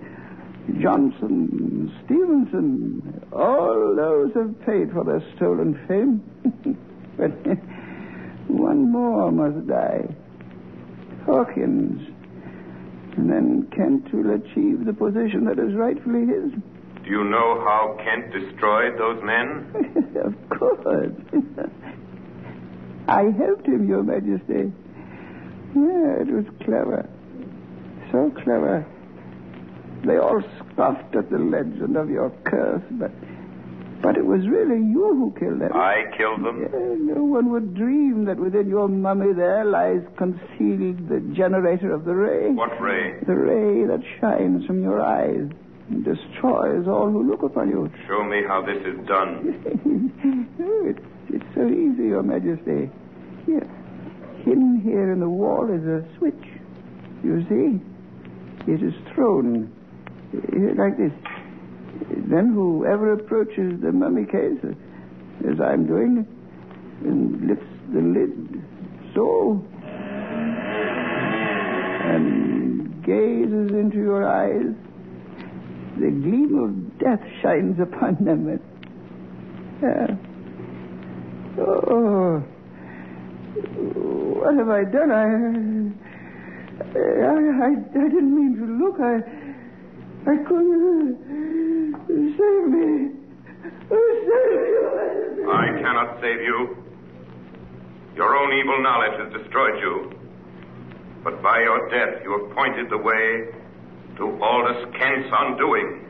Johnson, 0.81 1.93
Stevenson, 2.05 3.25
all 3.33 3.95
those 3.97 4.35
have 4.35 4.61
paid 4.67 4.93
for 4.93 5.05
their 5.05 5.23
stolen 5.37 5.79
fame. 5.87 6.23
but 7.17 7.31
one 8.49 8.91
more 8.91 9.31
must 9.31 9.67
die. 9.67 10.09
Hawkins. 11.27 12.09
And 13.17 13.31
then 13.31 13.69
Kent 13.75 14.13
will 14.13 14.35
achieve 14.35 14.85
the 14.85 14.93
position 14.93 15.45
that 15.45 15.59
is 15.59 15.75
rightfully 15.75 16.27
his. 16.27 16.53
Do 17.05 17.11
you 17.11 17.25
know 17.25 17.61
how 17.65 17.99
Kent 18.05 18.33
destroyed 18.33 18.99
those 18.99 19.23
men? 19.23 19.67
of 20.25 20.59
course. 20.59 21.13
I 23.09 23.23
helped 23.37 23.67
him, 23.67 23.89
Your 23.89 24.03
Majesty. 24.03 24.73
Yeah, 25.75 26.23
it 26.23 26.29
was 26.29 26.45
clever. 26.65 27.09
So 28.13 28.31
clever. 28.43 28.87
They 30.05 30.17
all 30.17 30.43
scoffed 30.59 31.15
at 31.17 31.31
the 31.31 31.39
legend 31.39 31.97
of 31.97 32.09
your 32.09 32.31
curse, 32.45 32.83
but 32.93 33.11
but 34.03 34.17
it 34.17 34.25
was 34.25 34.41
really 34.49 34.81
you 34.81 35.15
who 35.15 35.35
killed 35.39 35.61
them. 35.61 35.73
I 35.75 36.05
killed 36.17 36.45
them? 36.45 36.63
Yeah, 36.63 37.15
no 37.15 37.25
one 37.25 37.51
would 37.53 37.75
dream 37.75 38.25
that 38.25 38.39
within 38.39 38.69
your 38.69 38.89
mummy 38.89 39.33
there 39.35 39.65
lies 39.65 40.01
concealed 40.17 41.09
the 41.09 41.21
generator 41.37 41.93
of 41.93 42.05
the 42.05 42.15
ray. 42.15 42.51
What 42.53 42.81
ray? 42.81 43.21
The 43.27 43.35
ray 43.35 43.85
that 43.87 44.01
shines 44.21 44.65
from 44.67 44.83
your 44.83 45.03
eyes 45.03 45.51
and 45.91 46.05
destroys 46.05 46.87
all 46.87 47.11
who 47.11 47.29
look 47.29 47.43
upon 47.43 47.69
you. 47.69 47.91
Show 48.09 48.25
me 48.25 48.43
how 48.47 48.65
this 48.65 48.81
is 48.87 49.07
done. 49.07 50.17
It's, 50.61 51.01
it's 51.29 51.55
so 51.55 51.67
easy, 51.69 52.09
Your 52.09 52.23
Majesty. 52.23 52.91
Here. 53.47 53.69
Hidden 54.45 54.81
here 54.83 55.13
in 55.13 55.21
the 55.21 55.29
wall 55.29 55.69
is 55.69 55.85
a 55.85 56.07
switch. 56.19 56.35
You 57.23 57.45
see? 57.49 58.71
It 58.71 58.83
is 58.83 58.95
thrown 59.15 59.73
uh, 60.35 60.83
like 60.83 60.97
this. 60.97 61.13
Then 62.17 62.53
whoever 62.53 63.13
approaches 63.13 63.81
the 63.81 63.93
mummy 63.93 64.25
case, 64.25 64.59
as 65.49 65.61
I'm 65.61 65.87
doing, 65.87 66.27
and 67.03 67.47
lifts 67.49 67.67
the 67.93 68.01
lid, 68.01 68.63
so, 69.15 69.65
and 72.05 73.05
gazes 73.05 73.71
into 73.73 73.97
your 73.99 74.27
eyes, 74.29 74.75
the 75.99 76.11
gleam 76.11 76.59
of 76.59 76.99
death 76.99 77.23
shines 77.43 77.79
upon 77.81 78.17
them. 78.25 78.61
Uh, 79.83 80.15
oh, 81.61 82.43
what 84.41 84.55
have 84.57 84.69
I 84.69 84.85
done? 84.85 85.11
I, 85.11 86.99
I, 86.99 87.67
I, 87.67 87.71
I 87.71 88.09
didn't 88.09 88.35
mean 88.35 88.57
to 88.57 88.67
look. 88.85 89.01
I, 89.01 89.23
I 90.31 90.37
couldn't. 90.45 91.60
Save 92.07 92.69
me. 92.69 93.11
Save 93.89 94.25
me. 94.29 95.45
I 95.51 95.67
cannot 95.81 96.21
save 96.21 96.41
you. 96.41 96.77
Your 98.15 98.37
own 98.37 98.53
evil 98.53 98.83
knowledge 98.83 99.19
has 99.21 99.43
destroyed 99.43 99.79
you. 99.81 100.13
But 101.23 101.43
by 101.43 101.61
your 101.61 101.89
death, 101.91 102.23
you 102.25 102.31
have 102.39 102.57
pointed 102.57 102.91
the 102.91 102.99
way 102.99 103.53
to 104.17 104.43
Aldous 104.43 104.85
Kent's 104.97 105.29
undoing. 105.33 106.07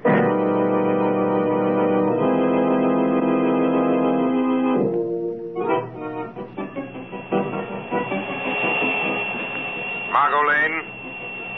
Margot 10.13 10.49
Lane. 10.49 10.79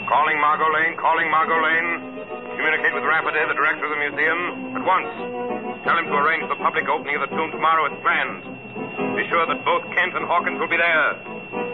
Calling 0.08 0.40
Margot 0.40 0.72
Lane, 0.72 0.96
calling 0.98 1.30
Margot 1.30 1.62
Lane. 1.62 2.21
Communicate 2.62 2.94
with 2.94 3.02
Rafferty, 3.02 3.42
the 3.42 3.58
director 3.58 3.90
of 3.90 3.90
the 3.90 3.98
museum, 3.98 4.78
at 4.78 4.86
once. 4.86 5.10
Tell 5.82 5.98
him 5.98 6.06
to 6.06 6.14
arrange 6.14 6.46
the 6.46 6.54
public 6.62 6.86
opening 6.86 7.18
of 7.18 7.26
the 7.26 7.34
tomb 7.34 7.50
tomorrow 7.50 7.90
at 7.90 7.98
planned. 8.06 8.38
Be 9.18 9.26
sure 9.34 9.42
that 9.50 9.66
both 9.66 9.82
Kent 9.98 10.14
and 10.14 10.22
Hawkins 10.30 10.62
will 10.62 10.70
be 10.70 10.78
there. 10.78 11.10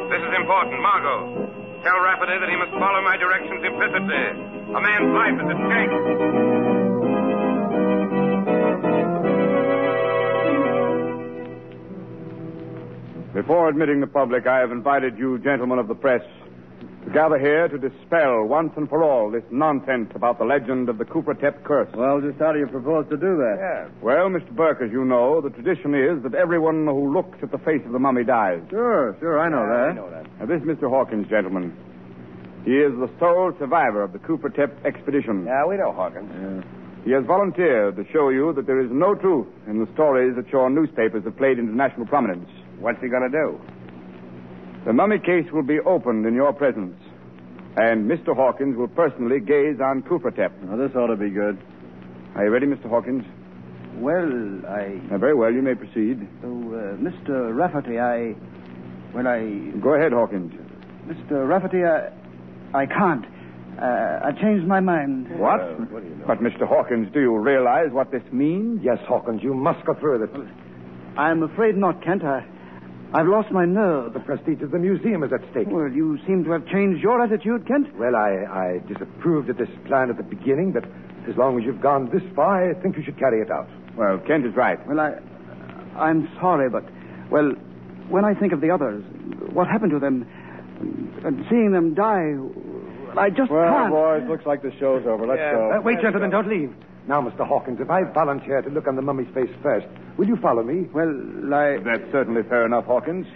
This 0.09 0.25
is 0.25 0.33
important, 0.33 0.81
Margot. 0.81 1.45
Tell 1.85 2.01
Rafferty 2.01 2.41
that 2.41 2.49
he 2.49 2.57
must 2.57 2.73
follow 2.81 3.05
my 3.05 3.21
directions 3.21 3.61
implicitly. 3.69 4.25
A 4.73 4.81
man's 4.81 5.13
life 5.13 5.37
is 5.37 5.53
at 5.53 5.61
stake. 5.61 5.93
Before 13.37 13.69
admitting 13.69 14.01
the 14.01 14.09
public, 14.09 14.47
I 14.49 14.65
have 14.65 14.73
invited 14.73 15.19
you, 15.19 15.37
gentlemen 15.45 15.79
of 15.79 15.87
the 15.87 15.95
press, 15.95 16.25
to 17.05 17.11
gather 17.13 17.39
here 17.39 17.69
to 17.69 17.79
dispel 17.79 18.45
once 18.45 18.73
and 18.77 18.89
for 18.89 19.03
all 19.03 19.31
this 19.31 19.45
nonsense 19.51 20.11
about 20.15 20.39
the 20.39 20.45
legend 20.45 20.89
of 20.89 20.99
the 20.99 21.05
Kupratep 21.05 21.63
curse. 21.65 21.89
Well, 21.95 22.21
just 22.21 22.39
how 22.39 22.53
do 22.53 22.59
you 22.59 22.67
propose 22.67 23.09
to 23.09 23.17
do 23.17 23.37
that? 23.39 23.57
Yeah. 23.59 23.89
Well, 24.03 24.29
Mr. 24.29 24.51
Burke, 24.55 24.83
as 24.83 24.91
you 24.91 25.05
know, 25.05 25.41
the 25.41 25.51
tradition 25.51 25.95
is 25.95 26.23
that 26.23 26.35
everyone 26.35 26.87
who 26.87 27.13
looks 27.13 27.39
at 27.43 27.51
the 27.51 27.59
face 27.59 27.83
of 27.87 27.93
the 27.93 27.99
mummy 27.99 28.25
dies. 28.25 28.61
Sure, 28.71 29.17
sure, 29.21 29.39
I 29.39 29.49
know 29.49 29.65
that. 29.67 29.91
I 29.91 29.93
know 29.95 30.11
Now, 30.39 30.47
this 30.47 30.61
is 30.61 30.69
Mr. 30.69 30.91
Hawkins, 30.91 31.29
gentlemen. 31.29 31.73
He 32.65 32.77
is 32.77 32.93
the 32.99 33.09
sole 33.19 33.53
survivor 33.59 34.03
of 34.03 34.13
the 34.13 34.19
Kupratep 34.19 34.85
expedition. 34.85 35.45
Yeah, 35.47 35.65
we 35.67 35.77
know 35.77 35.93
Hawkins. 35.93 36.31
Yeah. 36.35 36.79
He 37.05 37.13
has 37.13 37.25
volunteered 37.25 37.97
to 37.97 38.05
show 38.13 38.29
you 38.29 38.53
that 38.55 38.67
there 38.67 38.81
is 38.81 38.91
no 38.91 39.15
truth 39.15 39.47
in 39.67 39.79
the 39.79 39.91
stories 39.95 40.35
that 40.37 40.49
your 40.49 40.69
newspapers 40.69 41.25
have 41.25 41.37
played 41.39 41.59
into 41.59 41.75
national 41.75 42.07
prominence. 42.07 42.51
What's 42.81 43.01
he 43.01 43.09
going 43.09 43.23
to 43.23 43.31
do? 43.31 43.59
The 44.89 44.95
mummy 44.95 45.19
case 45.19 45.45
will 45.53 45.65
be 45.65 45.81
opened 45.81 46.25
in 46.25 46.33
your 46.33 46.51
presence, 46.55 46.99
and 47.77 48.11
Mr. 48.11 48.35
Hawkins 48.35 48.75
will 48.75 48.89
personally 48.89 49.39
gaze 49.39 49.77
on 49.85 50.03
Kupratep. 50.03 50.63
Now, 50.63 50.77
this 50.79 50.97
ought 50.97 51.09
to 51.09 51.17
be 51.17 51.29
good. 51.29 51.59
Are 52.35 52.47
you 52.47 52.51
ready, 52.51 52.65
Mr. 52.65 52.89
Hawkins? 52.89 53.23
Well, 53.97 54.63
I. 54.67 54.99
Uh, 55.13 55.19
very 55.19 55.35
well, 55.35 55.53
you 55.53 55.61
may 55.61 55.75
proceed. 55.75 56.27
Oh, 56.43 56.73
uh, 56.73 56.97
Mr. 56.97 57.55
Rafferty, 57.55 57.99
I. 58.01 58.35
Well, 59.15 59.29
I. 59.29 59.79
Go 59.79 59.93
ahead, 59.93 60.13
Hawkins. 60.13 60.55
Mr. 61.07 61.47
Rafferty, 61.47 61.85
I. 61.85 62.09
I 62.73 62.87
can't. 62.87 63.27
Uh, 63.79 64.21
I 64.25 64.33
changed 64.41 64.67
my 64.67 64.81
mind. 64.81 65.39
What? 65.39 65.61
But, 66.27 66.39
Mr. 66.39 66.67
Hawkins, 66.67 67.13
do 67.13 67.21
you 67.21 67.37
realize 67.37 67.89
what 67.93 68.11
this 68.11 68.25
means? 68.33 68.81
Yes, 68.83 69.01
Hawkins, 69.07 69.43
you 69.43 69.53
must 69.53 69.85
go 69.85 69.93
through 69.93 70.21
with 70.21 70.35
it. 70.35 70.49
I'm 71.19 71.43
afraid 71.43 71.77
not, 71.77 72.03
Kent. 72.03 72.25
I, 72.25 72.43
I've 73.13 73.27
lost 73.27 73.51
my 73.51 73.65
nerve. 73.65 74.13
The 74.13 74.21
prestige 74.21 74.61
of 74.63 74.71
the 74.71 74.79
museum 74.79 75.23
is 75.23 75.33
at 75.33 75.41
stake. 75.51 75.69
Well, 75.71 75.89
you 75.91 76.19
seem 76.27 76.45
to 76.45 76.51
have 76.53 76.67
changed 76.67 77.03
your 77.03 77.23
attitude, 77.23 77.67
Kent. 77.67 77.97
Well, 77.99 78.15
I, 78.15 78.45
I 78.45 78.81
disapproved 78.87 79.49
of 79.49 79.57
this 79.57 79.71
plan 79.87 80.11
at 80.11 80.19
the 80.19 80.23
beginning, 80.23 80.73
but 80.73 80.85
as 81.29 81.37
long 81.37 81.59
as 81.59 81.65
you've 81.65 81.81
gone 81.81 82.11
this 82.11 82.23
far, 82.37 82.71
I 82.71 82.75
think 82.75 82.97
you 82.97 83.03
should 83.03 83.19
carry 83.19 83.41
it 83.41 83.51
out. 83.51 83.69
Well, 83.97 84.19
Kent 84.19 84.45
is 84.45 84.55
right. 84.55 84.79
Well, 84.87 85.01
I, 85.01 85.15
I'm 85.99 86.29
sorry, 86.41 86.69
but, 86.69 86.85
well, 87.31 87.53
when 88.09 88.25
I 88.25 88.35
think 88.35 88.53
of 88.53 88.61
the 88.61 88.71
others, 88.71 89.03
what 89.53 89.69
happened 89.69 89.93
to 89.93 89.99
them, 89.99 90.27
and 91.25 91.47
seeing 91.49 91.73
them 91.73 91.95
die, 91.95 92.37
I 93.19 93.31
just 93.31 93.51
well, 93.51 93.73
can't. 93.73 93.91
boys, 93.91 94.29
looks 94.29 94.47
like 94.47 94.63
the 94.63 94.73
show's 94.79 95.07
over. 95.07 95.27
Let's 95.27 95.41
go. 95.41 95.73
Uh, 95.73 95.81
wait, 95.81 96.01
gentlemen, 96.01 96.31
don't 96.31 96.49
leave. 96.49 96.75
Now, 97.09 97.23
Mr. 97.23 97.47
Hawkins, 97.49 97.81
if 97.81 97.89
I 97.89 98.03
volunteer 98.05 98.61
to 98.61 98.69
look 98.69 98.87
on 98.87 98.95
the 98.95 99.01
mummy's 99.01 99.33
face 99.33 99.49
first, 99.63 99.87
will 100.19 100.29
you 100.29 100.37
follow 100.37 100.63
me? 100.63 100.87
Well, 100.93 101.09
I. 101.55 101.79
That's 101.83 102.05
certainly 102.13 102.43
fair 102.43 102.67
enough, 102.67 102.85
Hawkins. 102.85 103.27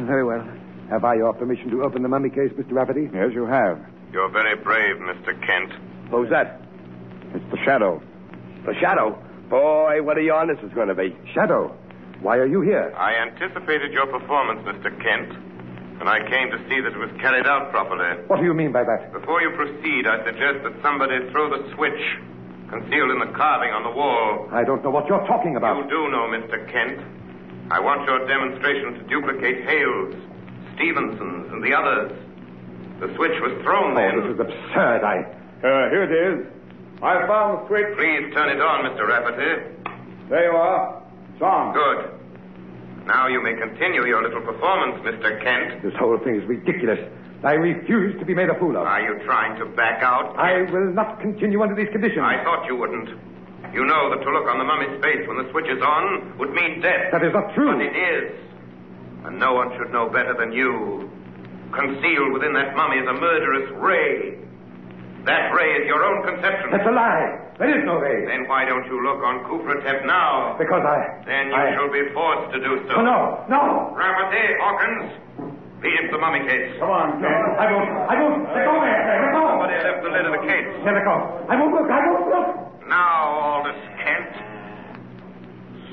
Very 0.00 0.22
well. 0.22 0.46
Have 0.90 1.02
I 1.02 1.14
your 1.14 1.32
permission 1.32 1.70
to 1.70 1.82
open 1.82 2.02
the 2.02 2.08
mummy 2.08 2.28
case, 2.28 2.52
Mr. 2.52 2.72
Rafferty? 2.72 3.08
Yes, 3.12 3.30
you 3.32 3.46
have. 3.46 3.80
You're 4.12 4.28
very 4.28 4.54
brave, 4.56 4.96
Mr. 4.96 5.32
Kent. 5.46 5.72
Who's 6.10 6.28
that? 6.28 6.60
It's 7.34 7.44
the 7.50 7.56
shadow. 7.64 8.02
The 8.66 8.74
shadow. 8.78 9.16
Boy, 9.48 10.02
what 10.02 10.18
a 10.18 10.22
yarn 10.22 10.48
this 10.48 10.62
is 10.62 10.72
going 10.74 10.88
to 10.88 10.94
be. 10.94 11.16
Shadow, 11.32 11.74
why 12.20 12.36
are 12.36 12.46
you 12.46 12.60
here? 12.60 12.92
I 12.96 13.14
anticipated 13.16 13.92
your 13.92 14.06
performance, 14.06 14.60
Mr. 14.68 14.92
Kent, 15.02 15.32
and 16.00 16.08
I 16.08 16.20
came 16.28 16.50
to 16.50 16.58
see 16.68 16.80
that 16.80 16.92
it 16.92 16.98
was 16.98 17.10
carried 17.18 17.46
out 17.46 17.70
properly. 17.70 18.22
What 18.26 18.40
do 18.40 18.44
you 18.44 18.52
mean 18.54 18.72
by 18.72 18.84
that? 18.84 19.12
Before 19.12 19.40
you 19.40 19.50
proceed, 19.56 20.06
I 20.06 20.22
suggest 20.24 20.64
that 20.64 20.76
somebody 20.82 21.30
throw 21.30 21.48
the 21.48 21.74
switch 21.74 22.18
concealed 22.70 23.10
in 23.10 23.18
the 23.20 23.32
carving 23.36 23.70
on 23.72 23.82
the 23.82 23.90
wall. 23.90 24.48
I 24.52 24.64
don't 24.64 24.82
know 24.84 24.90
what 24.90 25.06
you're 25.08 25.26
talking 25.26 25.56
about. 25.56 25.76
You 25.84 25.90
do 25.90 26.08
know, 26.10 26.28
Mr. 26.28 26.60
Kent. 26.70 27.00
I 27.70 27.80
want 27.80 28.04
your 28.08 28.26
demonstration 28.26 28.94
to 28.94 29.02
duplicate 29.08 29.64
Hale's, 29.64 30.14
Stevenson's, 30.76 31.52
and 31.52 31.62
the 31.62 31.74
others. 31.74 32.12
The 33.00 33.14
switch 33.16 33.36
was 33.40 33.52
thrown 33.62 33.92
Oh, 33.92 34.00
then. 34.00 34.20
this 34.20 34.34
is 34.34 34.40
absurd. 34.40 35.04
I. 35.04 35.22
Uh, 35.58 35.90
here 35.90 36.02
it 36.04 36.12
is. 36.12 36.46
I 37.02 37.26
found 37.26 37.62
the 37.62 37.66
switch. 37.68 37.86
Please 37.96 38.32
turn 38.34 38.48
it 38.50 38.60
on, 38.60 38.84
Mr. 38.84 39.06
Rafferty. 39.06 39.74
There 40.28 40.44
you 40.50 40.56
are. 40.56 41.02
It's 41.34 41.42
on. 41.42 41.72
Good. 41.74 42.14
Now 43.06 43.28
you 43.28 43.42
may 43.42 43.54
continue 43.54 44.04
your 44.04 44.22
little 44.22 44.40
performance, 44.42 45.00
Mr. 45.06 45.42
Kent. 45.42 45.82
This 45.82 45.94
whole 45.94 46.18
thing 46.18 46.36
is 46.40 46.44
ridiculous. 46.48 46.98
I 47.44 47.54
refuse 47.54 48.18
to 48.18 48.26
be 48.26 48.34
made 48.34 48.50
a 48.50 48.58
fool 48.58 48.76
of. 48.76 48.82
Are 48.82 49.00
you 49.00 49.22
trying 49.24 49.58
to 49.60 49.66
back 49.78 50.02
out? 50.02 50.34
I 50.36 50.62
will 50.70 50.90
not 50.92 51.20
continue 51.20 51.62
under 51.62 51.74
these 51.74 51.90
conditions. 51.92 52.18
I 52.18 52.42
thought 52.42 52.66
you 52.66 52.74
wouldn't. 52.74 53.10
You 53.72 53.84
know 53.86 54.10
that 54.10 54.24
to 54.24 54.30
look 54.32 54.48
on 54.50 54.58
the 54.58 54.64
mummy's 54.66 54.98
face 55.02 55.22
when 55.28 55.38
the 55.38 55.46
switch 55.52 55.70
is 55.70 55.78
on 55.78 56.36
would 56.38 56.50
mean 56.50 56.80
death. 56.80 57.12
That 57.12 57.22
is 57.22 57.32
not 57.32 57.54
true. 57.54 57.70
But 57.70 57.84
it 57.84 57.94
is. 57.94 58.34
And 59.22 59.38
no 59.38 59.54
one 59.54 59.70
should 59.78 59.92
know 59.92 60.08
better 60.10 60.34
than 60.34 60.50
you. 60.50 61.10
Concealed 61.70 62.32
within 62.32 62.54
that 62.54 62.74
mummy 62.74 62.96
is 62.96 63.06
a 63.06 63.14
murderous 63.14 63.70
ray. 63.76 64.38
That 65.26 65.52
ray 65.54 65.78
is 65.78 65.86
your 65.86 66.02
own 66.02 66.24
conception. 66.24 66.72
That's 66.72 66.88
a 66.88 66.94
lie. 66.96 67.38
There 67.58 67.70
is 67.70 67.84
no 67.84 67.98
ray. 67.98 68.24
Then 68.24 68.48
why 68.48 68.64
don't 68.64 68.86
you 68.86 68.98
look 69.04 69.22
on 69.22 69.44
Kufratep 69.46 70.06
now? 70.06 70.56
Because 70.58 70.82
I. 70.82 71.22
Then 71.26 71.52
you 71.52 71.58
I... 71.58 71.74
shall 71.74 71.92
be 71.92 72.02
forced 72.14 72.54
to 72.54 72.58
do 72.58 72.82
so. 72.88 72.98
Oh, 72.98 73.02
no, 73.04 73.44
no. 73.50 73.92
Rafferty, 73.94 74.42
Hawkins, 74.62 75.12
feed 75.82 75.94
him 75.94 76.10
the 76.10 76.18
mummy 76.18 76.40
case. 76.46 76.74
Come 76.78 76.90
on, 76.90 77.22
no, 77.22 77.28
I 77.28 77.70
won't. 77.70 77.90
I 78.10 78.14
won't. 78.20 78.42
Let 78.50 78.64
go, 78.66 78.74
man. 78.80 79.00
Let 79.06 79.32
go. 79.32 79.42
Somebody 79.48 79.74
left 79.78 80.02
the 80.02 80.10
lid 80.10 80.24
of 80.26 80.32
the 80.34 80.44
case. 80.46 80.66
Let 80.84 80.94
it 80.98 81.04
go. 81.04 81.16
I 81.48 81.54
won't 81.58 81.74
look. 81.74 81.90
I 81.90 82.00
won't 82.06 82.28
look. 82.28 82.48
Now, 82.88 83.64
Aldous 83.64 83.82
Kent, 84.00 84.32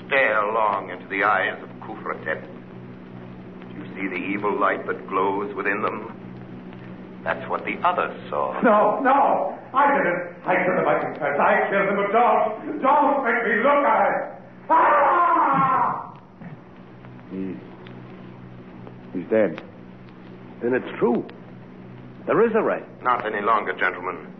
stare 0.07 0.43
long 0.53 0.89
into 0.89 1.07
the 1.07 1.23
eyes 1.23 1.59
of 1.61 1.69
Kufratep. 1.83 2.41
Do 2.41 3.73
you 3.77 3.85
see 3.95 4.07
the 4.07 4.15
evil 4.15 4.57
light 4.57 4.87
that 4.87 5.07
glows 5.07 5.53
within 5.55 5.81
them? 5.81 6.13
That's 7.23 7.49
what 7.49 7.65
the 7.65 7.75
others 7.83 8.15
saw. 8.29 8.61
No, 8.61 9.01
no. 9.01 9.57
I 9.73 9.97
didn't. 9.97 10.45
I 10.45 10.55
killed 10.63 10.79
him, 10.79 10.87
I 10.87 10.99
confess. 11.01 11.39
I 11.39 11.67
killed 11.69 11.89
him, 11.89 11.95
but 11.97 12.11
don't. 12.13 12.81
Don't 12.81 13.25
make 13.25 13.43
me 13.43 13.55
look 13.65 13.83
at 13.83 14.07
it. 14.07 14.15
Ah! 14.69 16.17
He... 17.31 17.57
He's 19.13 19.27
dead. 19.29 19.61
Then 20.61 20.73
it's 20.73 20.99
true. 20.99 21.25
There 22.25 22.45
is 22.45 22.55
a 22.55 22.63
ray. 22.63 22.83
Not 23.03 23.25
any 23.25 23.41
longer, 23.41 23.73
gentlemen. 23.73 24.33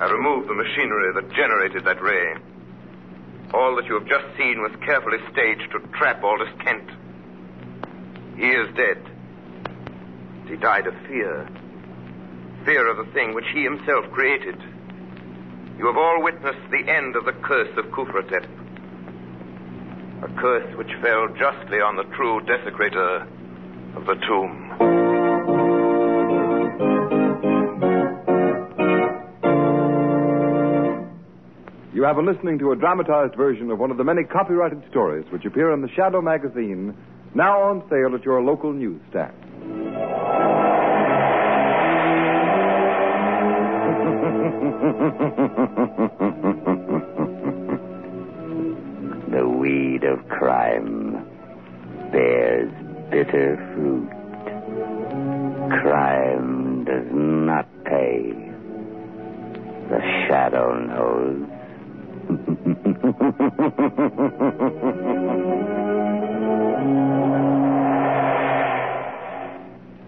I 0.00 0.10
removed 0.10 0.48
the 0.48 0.54
machinery 0.54 1.12
that 1.14 1.32
generated 1.34 1.84
that 1.84 2.02
ray. 2.02 2.34
All 3.52 3.76
that 3.76 3.84
you 3.86 3.94
have 3.94 4.06
just 4.08 4.24
seen 4.38 4.62
was 4.62 4.72
carefully 4.84 5.18
staged 5.30 5.70
to 5.72 5.80
trap 5.98 6.22
Aldous 6.24 6.48
Kent. 6.64 6.88
He 8.36 8.48
is 8.48 8.74
dead. 8.74 8.98
He 10.48 10.56
died 10.56 10.86
of 10.86 10.94
fear. 11.06 11.48
Fear 12.64 12.88
of 12.88 13.06
the 13.06 13.12
thing 13.12 13.34
which 13.34 13.46
he 13.52 13.62
himself 13.62 14.10
created. 14.10 14.56
You 15.78 15.86
have 15.86 15.96
all 15.96 16.22
witnessed 16.22 16.70
the 16.70 16.88
end 16.90 17.16
of 17.16 17.24
the 17.24 17.32
curse 17.32 17.76
of 17.76 17.86
Kufratep. 17.86 18.46
A 20.22 20.40
curse 20.40 20.76
which 20.76 20.90
fell 21.02 21.28
justly 21.28 21.80
on 21.80 21.96
the 21.96 22.04
true 22.14 22.40
desecrator 22.40 23.26
of 23.96 24.06
the 24.06 24.14
tomb. 24.26 24.91
You 32.02 32.08
have 32.08 32.16
been 32.16 32.26
listening 32.26 32.58
to 32.58 32.72
a 32.72 32.74
dramatized 32.74 33.36
version 33.36 33.70
of 33.70 33.78
one 33.78 33.92
of 33.92 33.96
the 33.96 34.02
many 34.02 34.24
copyrighted 34.24 34.82
stories 34.90 35.24
which 35.30 35.44
appear 35.44 35.70
in 35.70 35.82
the 35.82 35.88
Shadow 35.90 36.20
magazine, 36.20 36.96
now 37.32 37.62
on 37.62 37.88
sale 37.88 38.16
at 38.16 38.24
your 38.24 38.42
local 38.42 38.72
newsstand. 38.72 39.32
the 49.30 49.48
weed 49.48 50.02
of 50.02 50.28
crime 50.28 51.24
bears 52.10 52.72
bitter 53.12 53.56
fruit. 53.76 54.10
Crime 55.82 56.84
does 56.84 57.06
not 57.12 57.68
pay. 57.84 58.32
The 59.88 60.00
shadow 60.26 60.84
knows. 60.84 61.61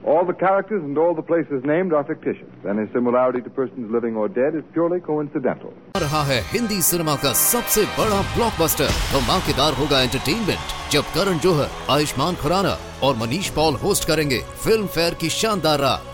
All 0.04 0.24
the 0.26 0.34
characters 0.34 0.82
and 0.84 0.96
all 0.98 1.14
the 1.14 1.22
places 1.22 1.64
named 1.64 1.92
are 1.92 2.04
fictitious. 2.04 2.48
Any 2.68 2.86
similarity 2.92 3.40
to 3.42 3.50
persons 3.50 3.90
living 3.90 4.16
or 4.16 4.28
dead 4.28 4.54
is 4.54 4.64
purely 4.74 5.00
coincidental. 5.00 5.72
रहा 5.96 6.22
है 6.30 6.40
Hindi 6.52 6.80
cinema 6.88 7.14
का 7.24 7.32
सबसे 7.42 7.84
बड़ा 7.98 8.20
blockbuster 8.36 8.88
धमाकेदार 9.12 9.72
होगा 9.80 10.02
entertainment 10.02 10.92
जब 10.92 11.04
करण 11.14 11.38
जौहर 11.44 11.68
आयुष्मान 11.96 12.34
खुराना 12.42 12.76
और 13.06 13.16
Manish 13.22 13.48
Paul 13.60 13.74
host 13.84 14.08
करेंगे 14.08 14.40
फ़िल्म 14.64 14.86
फेयर 14.96 15.14
की 15.20 15.28
शानदार 15.40 15.78
रात 15.86 16.13